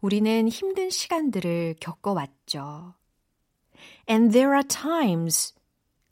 우리는 0.00 0.48
힘든 0.48 0.90
시간들을 0.90 1.76
겪어왔죠. 1.80 2.94
And 4.08 4.32
there 4.32 4.52
are 4.52 4.66
times. 4.66 5.54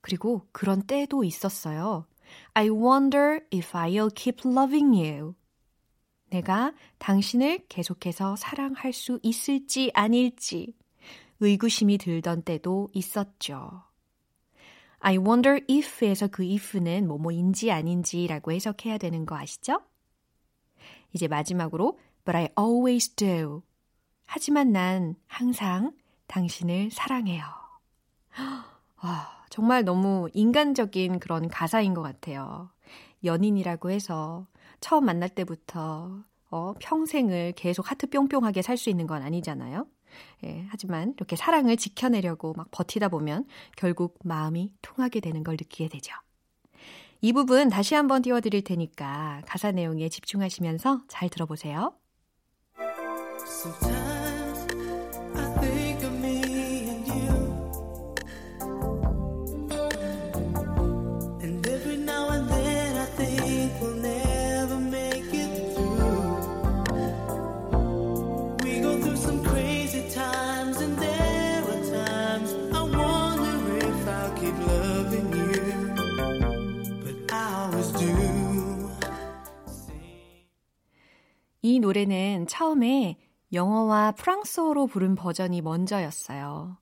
그리고 0.01 0.47
그런 0.53 0.83
때도 0.83 1.25
있었어요. 1.25 2.07
I 2.55 2.69
wonder 2.69 3.41
if 3.53 3.73
I'll 3.73 4.15
keep 4.15 4.49
loving 4.49 4.97
you. 4.97 5.35
내가 6.31 6.73
당신을 6.99 7.67
계속해서 7.69 8.37
사랑할 8.37 8.93
수 8.93 9.19
있을지 9.23 9.91
아닐지 9.95 10.75
의구심이 11.41 11.99
들던 11.99 12.43
때도 12.43 12.89
있었죠. 12.93 13.83
I 15.01 15.17
wonder 15.17 15.65
if에서 15.69 16.29
그 16.29 16.43
if는 16.45 17.09
뭐뭐인지 17.09 17.73
아닌지라고 17.73 18.53
해석해야 18.53 18.99
되는 18.99 19.25
거 19.25 19.37
아시죠? 19.37 19.81
이제 21.13 21.27
마지막으로 21.27 21.99
But 22.25 22.37
I 22.37 22.49
always 22.59 23.09
do. 23.15 23.63
하지만 24.27 24.73
난 24.73 25.17
항상 25.27 25.93
당신을 26.27 26.91
사랑해요. 26.93 27.43
와, 29.03 29.45
정말 29.49 29.85
너무 29.85 30.29
인간적인 30.35 31.19
그런 31.19 31.49
가사인 31.49 31.95
것 31.95 32.03
같아요. 32.03 32.71
연인이라고 33.25 33.91
해서 33.91 34.47
처음 34.81 35.07
만날 35.07 35.31
때부터 35.31 36.23
어, 36.51 36.75
평생을 36.79 37.53
계속 37.57 37.91
하트 37.91 38.09
뿅뿅하게 38.09 38.63
살 38.63 38.77
수 38.77 38.91
있는 38.91 39.07
건 39.07 39.23
아니잖아요. 39.23 39.87
예, 40.45 40.67
하지만 40.69 41.15
이렇게 41.17 41.37
사랑을 41.37 41.77
지켜내려고 41.77 42.55
막 42.57 42.69
버티다 42.71 43.09
보면 43.09 43.47
결국 43.77 44.19
마음이 44.25 44.73
통하게 44.83 45.21
되는 45.21 45.43
걸 45.45 45.55
느끼게 45.55 45.89
되죠. 45.89 46.13
이 47.23 47.33
부분 47.33 47.69
다시 47.69 47.95
한번 47.95 48.23
띄워드릴 48.23 48.65
테니까 48.65 49.43
가사 49.47 49.73
내용에 49.73 50.09
집중하시면서 50.09 51.03
잘 51.09 51.29
들어보세요. 51.29 51.95
이 81.71 81.79
노래는 81.79 82.49
처음에 82.49 83.17
영어와 83.53 84.11
프랑스어로 84.13 84.89
부른 84.89 85.15
버전이 85.15 85.61
먼저였어요. 85.61 86.77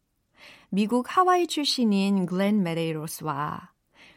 미국 0.70 1.14
하와이 1.14 1.46
출신인 1.46 2.24
글렌 2.24 2.62
메데이로스와 2.62 3.70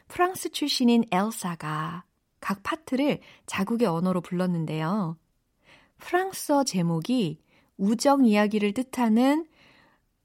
프랑스 0.08 0.48
출신인 0.48 1.04
엘사가 1.10 2.04
각 2.40 2.62
파트를 2.62 3.20
자국의 3.44 3.86
언어로 3.86 4.22
불렀는데요. 4.22 5.18
프랑스어 5.98 6.64
제목이 6.64 7.42
우정 7.76 8.24
이야기를 8.24 8.72
뜻하는 8.72 9.46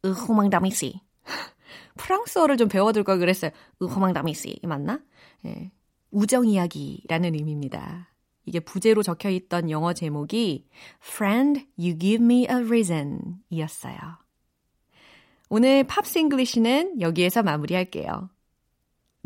Roman 0.05 0.39
d'amitié. 0.39 1.01
프랑스어를 1.97 2.55
좀 2.55 2.69
배워둘 2.69 3.03
걸 3.03 3.19
그랬어요. 3.19 3.51
Roman 3.81 4.12
d'amitié 4.12 4.61
맞나? 4.63 5.01
예. 5.45 5.71
우정 6.09 6.47
이야기라는 6.47 7.35
의미입니다. 7.35 8.07
이게 8.47 8.61
부제로 8.61 9.03
적혀 9.03 9.29
있던 9.29 9.69
영어 9.69 9.93
제목이 9.93 10.67
Friend, 11.05 11.67
You 11.77 11.99
Give 11.99 12.23
Me 12.23 12.43
a 12.43 12.63
Reason 12.65 13.19
이었어요. 13.49 13.97
오늘 15.49 15.83
Pops 15.83 16.17
English는 16.17 17.01
여기에서 17.01 17.43
마무리할게요. 17.43 18.29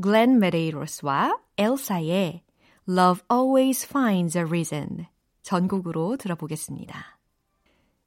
글렌 0.02 0.40
메데이로스와 0.40 1.38
엘사의 1.58 2.42
Love 2.90 3.22
Always 3.32 3.88
Finds 3.88 4.38
a 4.38 4.44
Reason 4.44 5.06
전곡으로 5.44 6.18
들어보겠습니다. 6.18 7.20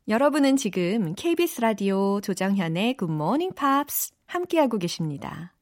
여러분은 0.08 0.56
지금 0.56 1.14
KBS 1.14 1.60
라디오 1.60 2.20
조정현의 2.20 2.96
Good 2.98 3.14
Morning 3.14 3.54
Pops 3.54 4.12
함께하고 4.26 4.78
계십니다. 4.78 5.54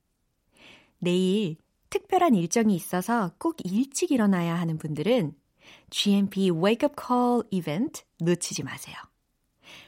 내일 0.99 1.57
특별한 1.91 2.35
일정이 2.35 2.75
있어서 2.75 3.33
꼭 3.39 3.57
일찍 3.65 4.13
일어나야 4.13 4.55
하는 4.55 4.79
분들은 4.79 5.35
GMP 5.91 6.51
Wake 6.51 6.89
Up 6.89 6.97
Call 7.01 7.43
이벤트 7.51 8.03
놓치지 8.19 8.63
마세요. 8.63 8.97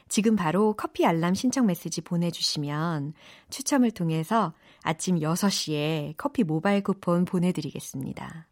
지금 0.07 0.35
바로 0.35 0.73
커피 0.73 1.05
알람 1.05 1.33
신청 1.33 1.65
메시지 1.65 2.01
보내주시면 2.01 3.13
추첨을 3.49 3.91
통해서 3.91 4.53
아침 4.83 5.19
6시에 5.19 6.13
커피 6.17 6.43
모바일 6.43 6.81
쿠폰 6.81 7.25
보내드리겠습니다. 7.25 8.47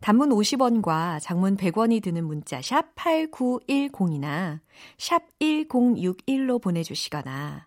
단문 0.00 0.30
50원과 0.30 1.20
장문 1.20 1.56
100원이 1.56 2.02
드는 2.02 2.24
문자 2.24 2.60
샵 2.62 2.94
8910이나 2.94 4.60
샵 4.98 5.22
1061로 5.40 6.60
보내주시거나 6.60 7.66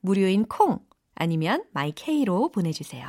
무료인 0.00 0.44
콩 0.46 0.80
아니면 1.14 1.64
마이케이로 1.72 2.50
보내주세요. 2.50 3.08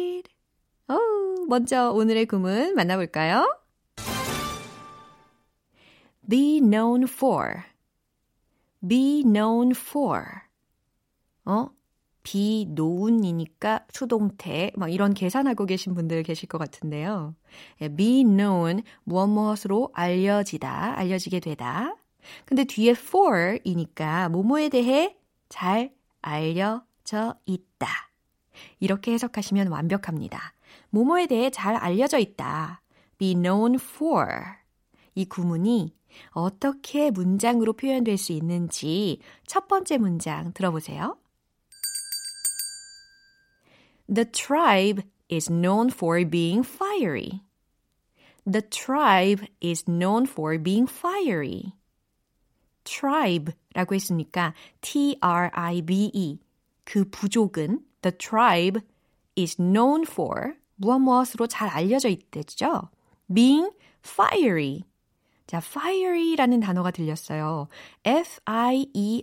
오, 1.51 1.53
먼저 1.53 1.91
오늘의 1.91 2.27
구문 2.27 2.75
만나볼까요? 2.75 3.59
be 6.29 6.61
known 6.61 7.03
for, 7.03 7.63
be 8.87 9.23
known 9.23 9.71
for. 9.71 10.23
어? 11.43 11.67
비노운이니까 12.23 13.85
수동태 13.91 14.71
막 14.77 14.93
이런 14.93 15.13
계산하고 15.13 15.65
계신 15.65 15.93
분들 15.93 16.23
계실 16.23 16.47
것 16.47 16.57
같은데요. 16.57 17.35
예, 17.81 17.89
be 17.93 18.23
known 18.23 18.81
무엇 19.03 19.27
무엇으로 19.27 19.89
알려지다, 19.93 20.97
알려지게 20.97 21.41
되다. 21.41 21.97
근데 22.45 22.63
뒤에 22.63 22.91
for이니까 22.91 24.29
뭐뭐에 24.29 24.69
대해 24.69 25.17
잘 25.49 25.91
알려져 26.21 27.35
있다. 27.45 27.87
이렇게 28.79 29.11
해석하시면 29.11 29.67
완벽합니다. 29.67 30.53
뭐뭐에 30.91 31.27
대해 31.27 31.49
잘 31.49 31.75
알려져 31.75 32.19
있다. 32.19 32.81
be 33.17 33.33
known 33.33 33.75
for. 33.75 34.27
이 35.15 35.25
구문이 35.25 35.95
어떻게 36.31 37.11
문장으로 37.11 37.73
표현될 37.73 38.17
수 38.17 38.31
있는지 38.31 39.19
첫 39.45 39.67
번째 39.67 39.97
문장 39.97 40.53
들어보세요. 40.53 41.17
The 44.13 44.25
tribe 44.31 45.03
is 45.31 45.49
known 45.49 45.89
for 45.89 46.23
being 46.29 46.67
fiery. 46.67 47.41
The 48.45 48.61
tribe 48.69 49.45
is 49.63 49.85
known 49.85 50.25
for 50.27 50.61
being 50.61 50.91
fiery. 50.91 51.73
tribe라고 52.83 53.95
했으니까 53.95 54.53
T-R-I-B-E 54.81 56.39
그 56.83 57.05
부족은 57.09 57.85
the 58.01 58.17
tribe 58.17 58.81
is 59.37 59.55
known 59.55 60.03
for 60.03 60.55
무엇 60.81 60.99
무엇으로 60.99 61.45
잘 61.47 61.69
알려져 61.69 62.09
있대죠. 62.09 62.89
being 63.31 63.71
fiery. 64.03 64.83
자, 65.45 65.59
fiery라는 65.59 66.59
단어가 66.59 66.89
들렸어요. 66.89 67.67
F-I-E-R-Y. 68.03 69.21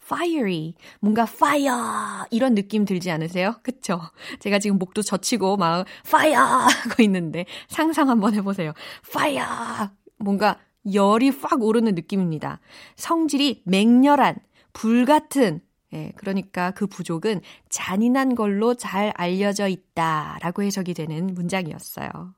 fiery. 0.00 0.74
뭔가 1.00 1.22
fire 1.24 2.24
이런 2.30 2.54
느낌 2.54 2.84
들지 2.84 3.10
않으세요? 3.10 3.56
그쵸? 3.64 4.00
제가 4.38 4.60
지금 4.60 4.78
목도 4.78 5.02
젖히고 5.02 5.56
막 5.56 5.86
fire 6.06 6.36
하고 6.36 7.02
있는데 7.02 7.46
상상 7.68 8.08
한번 8.08 8.34
해보세요. 8.34 8.74
fire. 9.08 9.88
뭔가 10.18 10.58
열이 10.92 11.30
확 11.30 11.62
오르는 11.62 11.96
느낌입니다. 11.96 12.60
성질이 12.94 13.62
맹렬한, 13.64 14.36
불같은, 14.72 15.62
예, 15.92 16.12
그러니까 16.16 16.70
그 16.70 16.86
부족은 16.86 17.40
잔인한 17.68 18.34
걸로 18.34 18.74
잘 18.74 19.12
알려져 19.16 19.68
있다 19.68 20.38
라고 20.40 20.62
해석이 20.62 20.94
되는 20.94 21.34
문장이었어요. 21.34 22.34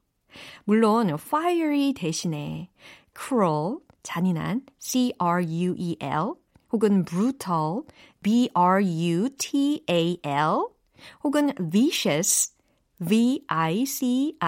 물론, 0.65 1.11
fiery 1.11 1.93
대신에 1.93 2.71
cruel, 3.17 3.79
잔인한, 4.03 4.63
c-r-u-e-l, 4.79 6.35
혹은 6.73 7.05
brutal, 7.05 7.83
b-r-u-t-a-l, 8.23 9.29
혹은 11.23 11.53
vicious, 11.71 12.53
V-I-C-I-O-U-S 12.99 14.39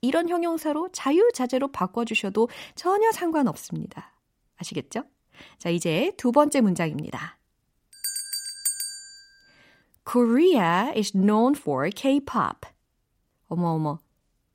이런 0.00 0.28
형용사로 0.28 0.88
자유자재로 0.92 1.68
바꿔주셔도 1.68 2.48
전혀 2.74 3.12
상관없습니다. 3.12 4.14
아시겠죠? 4.56 5.04
자, 5.58 5.70
이제 5.70 6.12
두 6.16 6.32
번째 6.32 6.60
문장입니다. 6.60 7.39
Korea 10.10 10.92
is 10.96 11.12
known 11.12 11.54
for 11.54 11.88
K-pop. 11.88 12.66
어머 13.46 13.68
어머. 13.68 14.00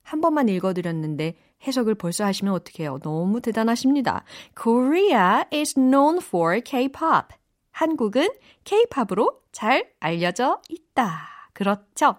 한 0.02 0.20
번만 0.20 0.50
읽어 0.50 0.74
드렸는데 0.74 1.34
해석을 1.66 1.94
벌써 1.94 2.26
하시면 2.26 2.52
어떡해요. 2.52 2.98
너무 2.98 3.40
대단하십니다. 3.40 4.24
Korea 4.54 5.44
is 5.50 5.72
known 5.72 6.18
for 6.18 6.60
K-pop. 6.60 7.34
한국은 7.70 8.28
K-팝으로 8.64 9.40
잘 9.50 9.90
알려져 9.98 10.60
있다. 10.68 11.26
그렇죠? 11.54 12.16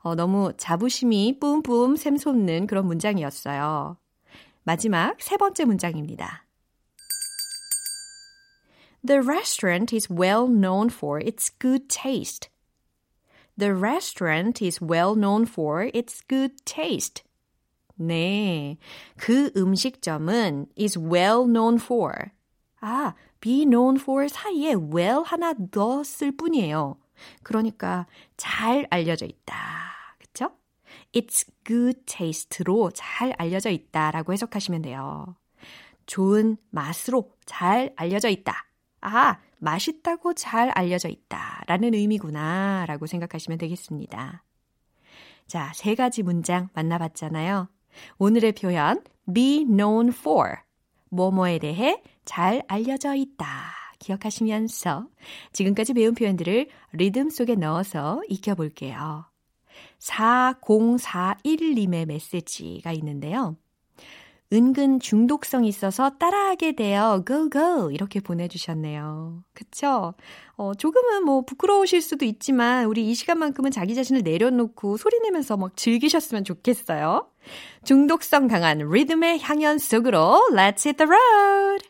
어, 0.00 0.14
너무 0.14 0.52
자부심이 0.58 1.38
뿜뿜 1.40 1.96
샘솟는 1.96 2.66
그런 2.66 2.86
문장이었어요. 2.86 3.96
마지막 4.64 5.16
세 5.20 5.38
번째 5.38 5.64
문장입니다. 5.64 6.44
The 9.06 9.22
restaurant 9.22 9.96
is 9.96 10.12
well 10.12 10.46
known 10.46 10.90
for 10.90 11.18
its 11.18 11.50
good 11.58 11.88
taste. 11.88 12.50
The 13.58 13.74
restaurant 13.74 14.62
is 14.62 14.80
well 14.80 15.16
known 15.16 15.44
for 15.44 15.90
its 15.92 16.22
good 16.28 16.54
taste. 16.64 17.24
네. 17.98 18.78
그 19.16 19.50
음식점은 19.56 20.68
is 20.78 20.96
well 20.96 21.44
known 21.44 21.78
for. 21.78 22.30
아, 22.80 23.14
be 23.40 23.64
known 23.64 23.96
for 23.96 24.28
사이에 24.28 24.74
well 24.74 25.22
하나 25.24 25.54
넣었을 25.72 26.36
뿐이에요. 26.36 26.96
그러니까 27.42 28.06
잘 28.36 28.86
알려져 28.90 29.26
있다. 29.26 29.56
그쵸? 30.18 30.52
It's 31.12 31.44
good 31.66 32.02
taste로 32.06 32.92
잘 32.94 33.34
알려져 33.38 33.70
있다 33.70 34.12
라고 34.12 34.32
해석하시면 34.32 34.82
돼요. 34.82 35.34
좋은 36.06 36.56
맛으로 36.70 37.32
잘 37.44 37.92
알려져 37.96 38.28
있다. 38.28 38.66
아, 39.00 39.38
맛있다고 39.58 40.34
잘 40.34 40.70
알려져 40.70 41.08
있다. 41.08 41.62
라는 41.66 41.94
의미구나. 41.94 42.84
라고 42.86 43.06
생각하시면 43.06 43.58
되겠습니다. 43.58 44.44
자, 45.46 45.72
세 45.74 45.94
가지 45.94 46.22
문장 46.22 46.68
만나봤잖아요. 46.74 47.68
오늘의 48.18 48.52
표현, 48.52 49.02
be 49.32 49.64
known 49.64 50.08
for. 50.08 50.56
뭐뭐에 51.10 51.58
대해 51.58 52.02
잘 52.24 52.62
알려져 52.68 53.14
있다. 53.14 53.72
기억하시면서 53.98 55.08
지금까지 55.52 55.94
배운 55.94 56.14
표현들을 56.14 56.68
리듬 56.92 57.30
속에 57.30 57.56
넣어서 57.56 58.22
익혀볼게요. 58.28 59.24
4041님의 59.98 62.06
메시지가 62.06 62.92
있는데요. 62.92 63.56
은근 64.50 64.98
중독성 64.98 65.66
있어서 65.66 66.10
따라하게 66.18 66.72
돼요. 66.72 67.22
go 67.26 67.50
go 67.50 67.90
이렇게 67.90 68.18
보내주셨네요. 68.18 69.44
그쵸? 69.52 70.14
어, 70.56 70.74
조금은 70.74 71.24
뭐 71.24 71.42
부끄러우실 71.42 72.00
수도 72.00 72.24
있지만 72.24 72.86
우리 72.86 73.10
이 73.10 73.14
시간만큼은 73.14 73.70
자기 73.70 73.94
자신을 73.94 74.22
내려놓고 74.22 74.96
소리내면서 74.96 75.58
막 75.58 75.76
즐기셨으면 75.76 76.44
좋겠어요. 76.44 77.28
중독성 77.84 78.48
강한 78.48 78.78
리듬의 78.78 79.40
향연 79.40 79.76
속으로 79.78 80.48
Let's 80.52 80.86
hit 80.86 80.96
the 80.96 81.10
road! 81.10 81.84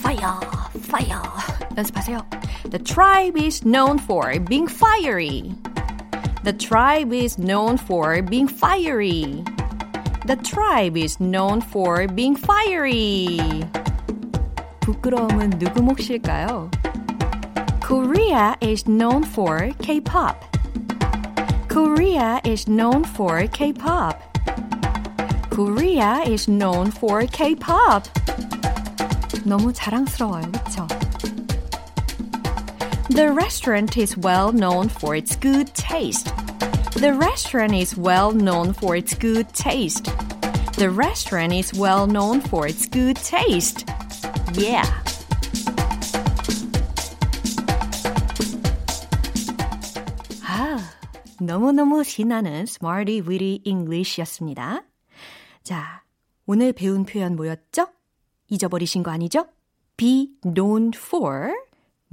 fire, 0.00 0.40
fire. 0.88 1.22
연습하세요. 1.76 2.43
The 2.65 2.79
tribe 2.79 3.37
is 3.37 3.65
known 3.65 3.97
for 3.99 4.39
being 4.39 4.67
fiery. 4.67 5.53
The 6.43 6.53
tribe 6.53 7.13
is 7.13 7.37
known 7.37 7.77
for 7.77 8.21
being 8.21 8.47
fiery. 8.47 9.43
The 10.25 10.37
tribe 10.37 10.97
is 10.97 11.19
known 11.19 11.61
for 11.61 12.07
being 12.07 12.35
fiery. 12.35 13.39
부끄러움은 14.81 15.59
누구 15.59 15.81
몫일까요? 15.81 16.69
Korea 17.81 18.55
is 18.61 18.85
known 18.87 19.23
for 19.23 19.71
K-pop. 19.81 20.45
Korea 21.67 22.39
is 22.45 22.69
known 22.69 23.03
for 23.03 23.47
K-pop. 23.47 24.21
Korea 25.49 26.21
is 26.25 26.49
known 26.49 26.91
for 26.91 27.25
K-pop. 27.25 28.03
너무 29.45 29.73
자랑스러워요, 29.73 30.51
그렇죠? 30.51 30.92
The 33.09 33.31
restaurant 33.31 33.97
is 33.97 34.15
well 34.17 34.51
known 34.51 34.89
for 34.89 35.15
its 35.15 35.35
good 35.35 35.73
taste. 35.73 36.31
The 36.95 37.13
restaurant 37.13 37.73
is 37.73 37.97
well 37.97 38.31
known 38.31 38.73
for 38.73 38.95
its 38.95 39.13
good 39.13 39.47
taste. 39.53 40.05
The 40.77 40.89
restaurant 40.89 41.53
is 41.53 41.73
well 41.73 42.07
known 42.07 42.41
for 42.41 42.67
its 42.67 42.87
good 42.87 43.17
taste. 43.17 43.85
Yeah. 44.53 44.85
아, 50.45 50.79
너무너무 51.41 52.03
신나는 52.03 52.63
Smarty 52.63 53.21
Weedy 53.21 53.61
English였습니다. 53.65 54.83
자, 55.63 56.03
오늘 56.45 56.73
배운 56.73 57.05
표현 57.05 57.35
뭐였죠? 57.35 57.87
잊어버리신 58.47 59.03
거 59.03 59.11
아니죠? 59.11 59.45
be 59.97 60.29
known 60.43 60.93
for 60.95 61.53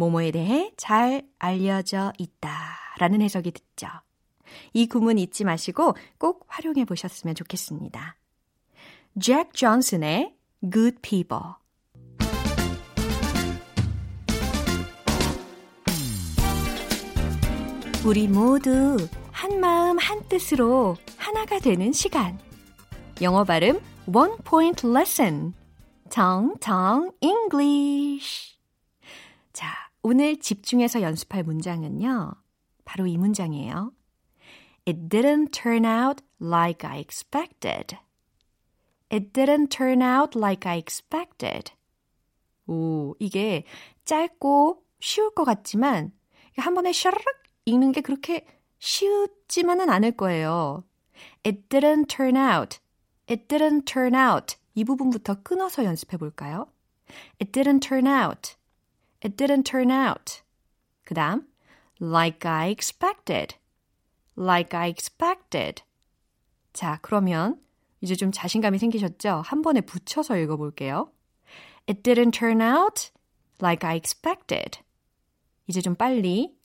뭐뭐에 0.01 0.31
대해 0.31 0.71
잘 0.77 1.21
알려져 1.37 2.11
있다 2.17 2.49
라는 2.97 3.21
해석이 3.21 3.51
듣죠. 3.51 3.87
이 4.73 4.87
구문 4.87 5.19
잊지 5.19 5.43
마시고 5.43 5.95
꼭 6.17 6.45
활용해 6.47 6.85
보셨으면 6.85 7.35
좋겠습니다. 7.35 8.15
잭 9.21 9.53
존슨의 9.53 10.33
Good 10.71 10.97
People 11.01 11.43
우리 18.03 18.27
모두 18.27 18.97
한 19.31 19.59
마음 19.59 19.99
한 19.99 20.27
뜻으로 20.27 20.97
하나가 21.17 21.59
되는 21.59 21.91
시간 21.91 22.39
영어 23.21 23.43
발음 23.43 23.79
One 24.11 24.37
Point 24.43 24.87
Lesson. 24.87 25.53
텅텅 26.09 27.11
English. 27.21 28.57
자, 29.53 29.90
오늘 30.03 30.37
집중해서 30.37 31.01
연습할 31.01 31.43
문장은요. 31.43 32.33
바로 32.85 33.05
이 33.05 33.17
문장이에요. 33.17 33.93
It 34.87 35.09
didn't 35.09 35.51
turn 35.51 35.85
out 35.85 36.23
like 36.41 36.89
I 36.89 36.99
expected. 36.99 37.97
It 39.11 39.31
didn't 39.31 39.69
turn 39.69 40.01
out 40.01 40.37
like 40.37 40.69
I 40.69 40.79
expected. 40.79 41.73
오, 42.65 43.15
이게 43.19 43.65
짧고 44.05 44.83
쉬울 44.99 45.35
것 45.35 45.43
같지만 45.43 46.11
한 46.57 46.73
번에 46.73 46.93
샤르륵 46.93 47.23
읽는 47.65 47.91
게 47.91 48.01
그렇게 48.01 48.45
쉽지만은 48.79 49.89
않을 49.89 50.13
거예요. 50.13 50.83
It 51.45 51.69
didn't 51.69 52.07
turn 52.07 52.35
out. 52.35 52.79
It 53.29 53.47
didn't 53.47 53.85
turn 53.85 54.15
out. 54.15 54.55
이 54.73 54.83
부분부터 54.83 55.43
끊어서 55.43 55.83
연습해 55.85 56.17
볼까요? 56.17 56.67
It 57.39 57.51
didn't 57.51 57.81
turn 57.87 58.07
out. 58.07 58.55
It 59.23 59.36
didn't 59.38 59.63
turn 59.63 59.91
out. 59.91 60.41
그 61.05 61.13
다음, 61.13 61.47
like 61.99 62.49
I 62.49 62.69
expected. 62.69 63.55
Like 64.38 64.77
I 64.77 64.89
expected. 64.89 65.84
자, 66.73 66.99
그러면 67.01 67.62
이제 68.01 68.15
좀 68.15 68.31
자신감이 68.31 68.79
생기셨죠? 68.79 69.43
한 69.45 69.62
번에 69.62 69.81
붙여서 69.81 70.38
읽어볼게요. 70.38 71.12
It 71.88 72.01
didn't 72.01 72.31
turn 72.31 72.62
out 72.62 73.12
like 73.62 73.88
I 73.88 73.95
expected. 73.95 74.79
이제 75.67 75.81
좀 75.81 75.95
빨리. 75.95 76.55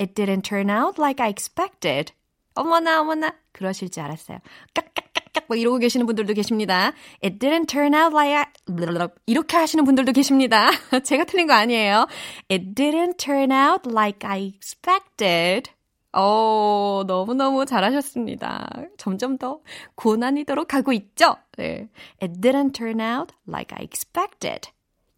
It 0.00 0.14
didn't 0.14 0.42
turn 0.42 0.70
out 0.70 1.00
like 1.00 1.22
I 1.22 1.30
expected. 1.30 2.12
어머나, 2.54 3.00
어머나. 3.00 3.36
그러실 3.52 3.90
줄 3.90 4.02
알았어요. 4.02 4.38
깍깍 4.74 5.03
깍깍 5.34 5.44
뭐 5.48 5.56
이러고 5.56 5.78
계시는 5.78 6.06
분들도 6.06 6.32
계십니다. 6.32 6.92
It 7.22 7.38
didn't 7.38 7.66
turn 7.66 7.94
out 7.94 8.14
like 8.14 8.34
I... 8.34 9.08
이렇게 9.26 9.56
하시는 9.56 9.84
분들도 9.84 10.12
계십니다. 10.12 10.70
제가 11.04 11.24
틀린 11.24 11.46
거 11.46 11.52
아니에요. 11.52 12.06
It 12.50 12.74
didn't 12.74 13.18
turn 13.18 13.52
out 13.52 13.88
like 13.90 14.28
I 14.28 14.52
expected. 14.54 15.70
오, 16.16 17.02
너무너무 17.06 17.66
잘하셨습니다. 17.66 18.68
점점 18.96 19.36
더 19.36 19.60
고난이도로 19.96 20.68
가고 20.68 20.92
있죠? 20.92 21.36
네. 21.58 21.88
It 22.22 22.40
didn't 22.40 22.72
turn 22.72 23.00
out 23.00 23.34
like 23.48 23.76
I 23.76 23.84
expected. 23.84 24.70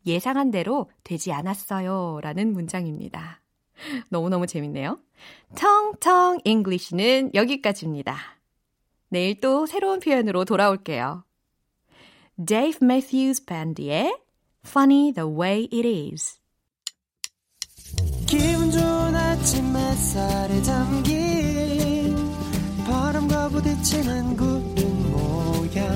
예상한 0.06 0.50
대로 0.50 0.90
되지 1.04 1.32
않았어요. 1.32 2.20
라는 2.22 2.52
문장입니다. 2.52 3.40
너무너무 4.08 4.46
재밌네요. 4.46 4.98
텅텅 5.54 6.38
잉글리시는 6.44 7.32
여기까지입니다. 7.34 8.35
내일 9.08 9.40
또 9.40 9.66
새로운 9.66 10.00
표현으로 10.00 10.44
돌아올게요. 10.44 11.24
Dave 12.44 12.78
Matthews 12.82 13.44
Band의 13.44 14.16
Funny 14.66 15.12
the 15.12 15.28
Way 15.28 15.68
It 15.72 15.88
Is. 16.12 16.38
기분 18.26 18.70
좋은 18.70 19.14
아침 19.14 19.76
햇살에 19.76 20.60
담긴 20.62 22.16
바람과 22.86 23.48
부딪히는 23.50 24.36
구름 24.36 25.12
모양 25.12 25.86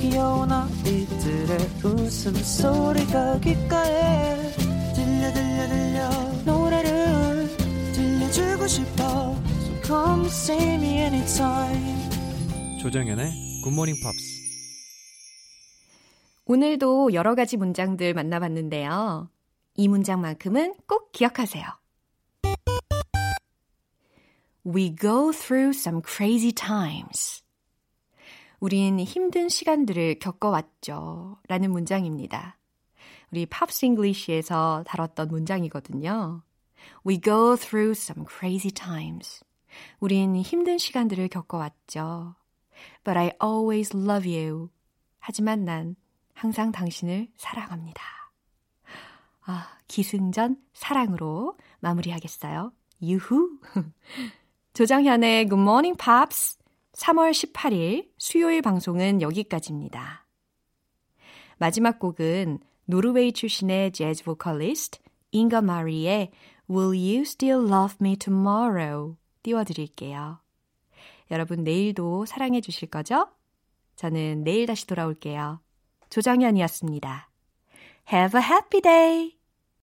귀여운 0.00 0.52
아이들의 0.52 1.58
웃음소리가 1.82 3.40
귓가에 3.40 4.52
들려 4.94 5.32
들려 5.32 5.68
들려 5.68 6.10
노래를 6.44 7.48
들려주고 7.94 8.66
싶어 8.66 9.34
come 9.92 10.24
see 10.24 10.74
me 10.74 11.00
anytime 11.00 12.08
조정연의 12.80 13.30
굿모닝 13.62 13.94
팝스 14.02 14.40
오늘도 16.46 17.12
여러 17.12 17.34
가지 17.34 17.58
문장들 17.58 18.14
만나봤는데요. 18.14 19.28
이 19.74 19.88
문장만큼은 19.88 20.76
꼭 20.88 21.12
기억하세요. 21.12 21.64
We 24.66 24.96
go 24.96 25.30
through 25.30 25.76
some 25.76 26.00
crazy 26.02 26.52
times. 26.52 27.42
우린 28.60 28.98
힘든 28.98 29.50
시간들을 29.50 30.18
겪어왔죠. 30.20 31.38
라는 31.48 31.70
문장입니다. 31.70 32.58
우리 33.30 33.44
Pops 33.44 33.84
English에서 33.84 34.84
다뤘던 34.86 35.28
문장이거든요. 35.28 36.42
We 37.06 37.20
go 37.20 37.56
through 37.56 37.92
some 37.92 38.24
crazy 38.26 38.72
times. 38.72 39.42
우린 40.00 40.36
힘든 40.36 40.78
시간들을 40.78 41.28
겪어왔죠. 41.28 42.34
But 43.04 43.18
I 43.18 43.32
always 43.42 43.96
love 43.96 44.30
you. 44.30 44.70
하지만 45.18 45.64
난 45.64 45.96
항상 46.34 46.72
당신을 46.72 47.28
사랑합니다. 47.36 48.02
아, 49.44 49.76
기승전 49.88 50.56
사랑으로 50.72 51.56
마무리하겠어요. 51.80 52.72
유후. 53.02 53.58
조정현의 54.74 55.48
Good 55.48 55.60
Morning 55.60 55.98
Pops 55.98 56.58
3월 56.92 57.32
18일 57.32 58.10
수요일 58.18 58.62
방송은 58.62 59.20
여기까지입니다. 59.20 60.26
마지막 61.58 61.98
곡은 61.98 62.60
노르웨이 62.86 63.32
출신의 63.32 63.92
재즈 63.92 64.24
보컬리스트 64.24 64.98
잉가 65.30 65.62
마리의 65.62 66.30
Will 66.68 66.90
You 66.90 67.20
Still 67.22 67.66
Love 67.68 67.96
Me 68.00 68.16
Tomorrow 68.16 69.16
띄워드릴게요. 69.42 70.38
여러분 71.30 71.64
내일도 71.64 72.26
사랑해 72.26 72.60
주실 72.60 72.88
거죠? 72.88 73.28
저는 73.96 74.44
내일 74.44 74.66
다시 74.66 74.86
돌아올게요. 74.86 75.60
조정현이었습니다. 76.10 77.30
Have 78.12 78.40
a 78.40 78.46
happy 78.46 78.80
day! 78.80 79.41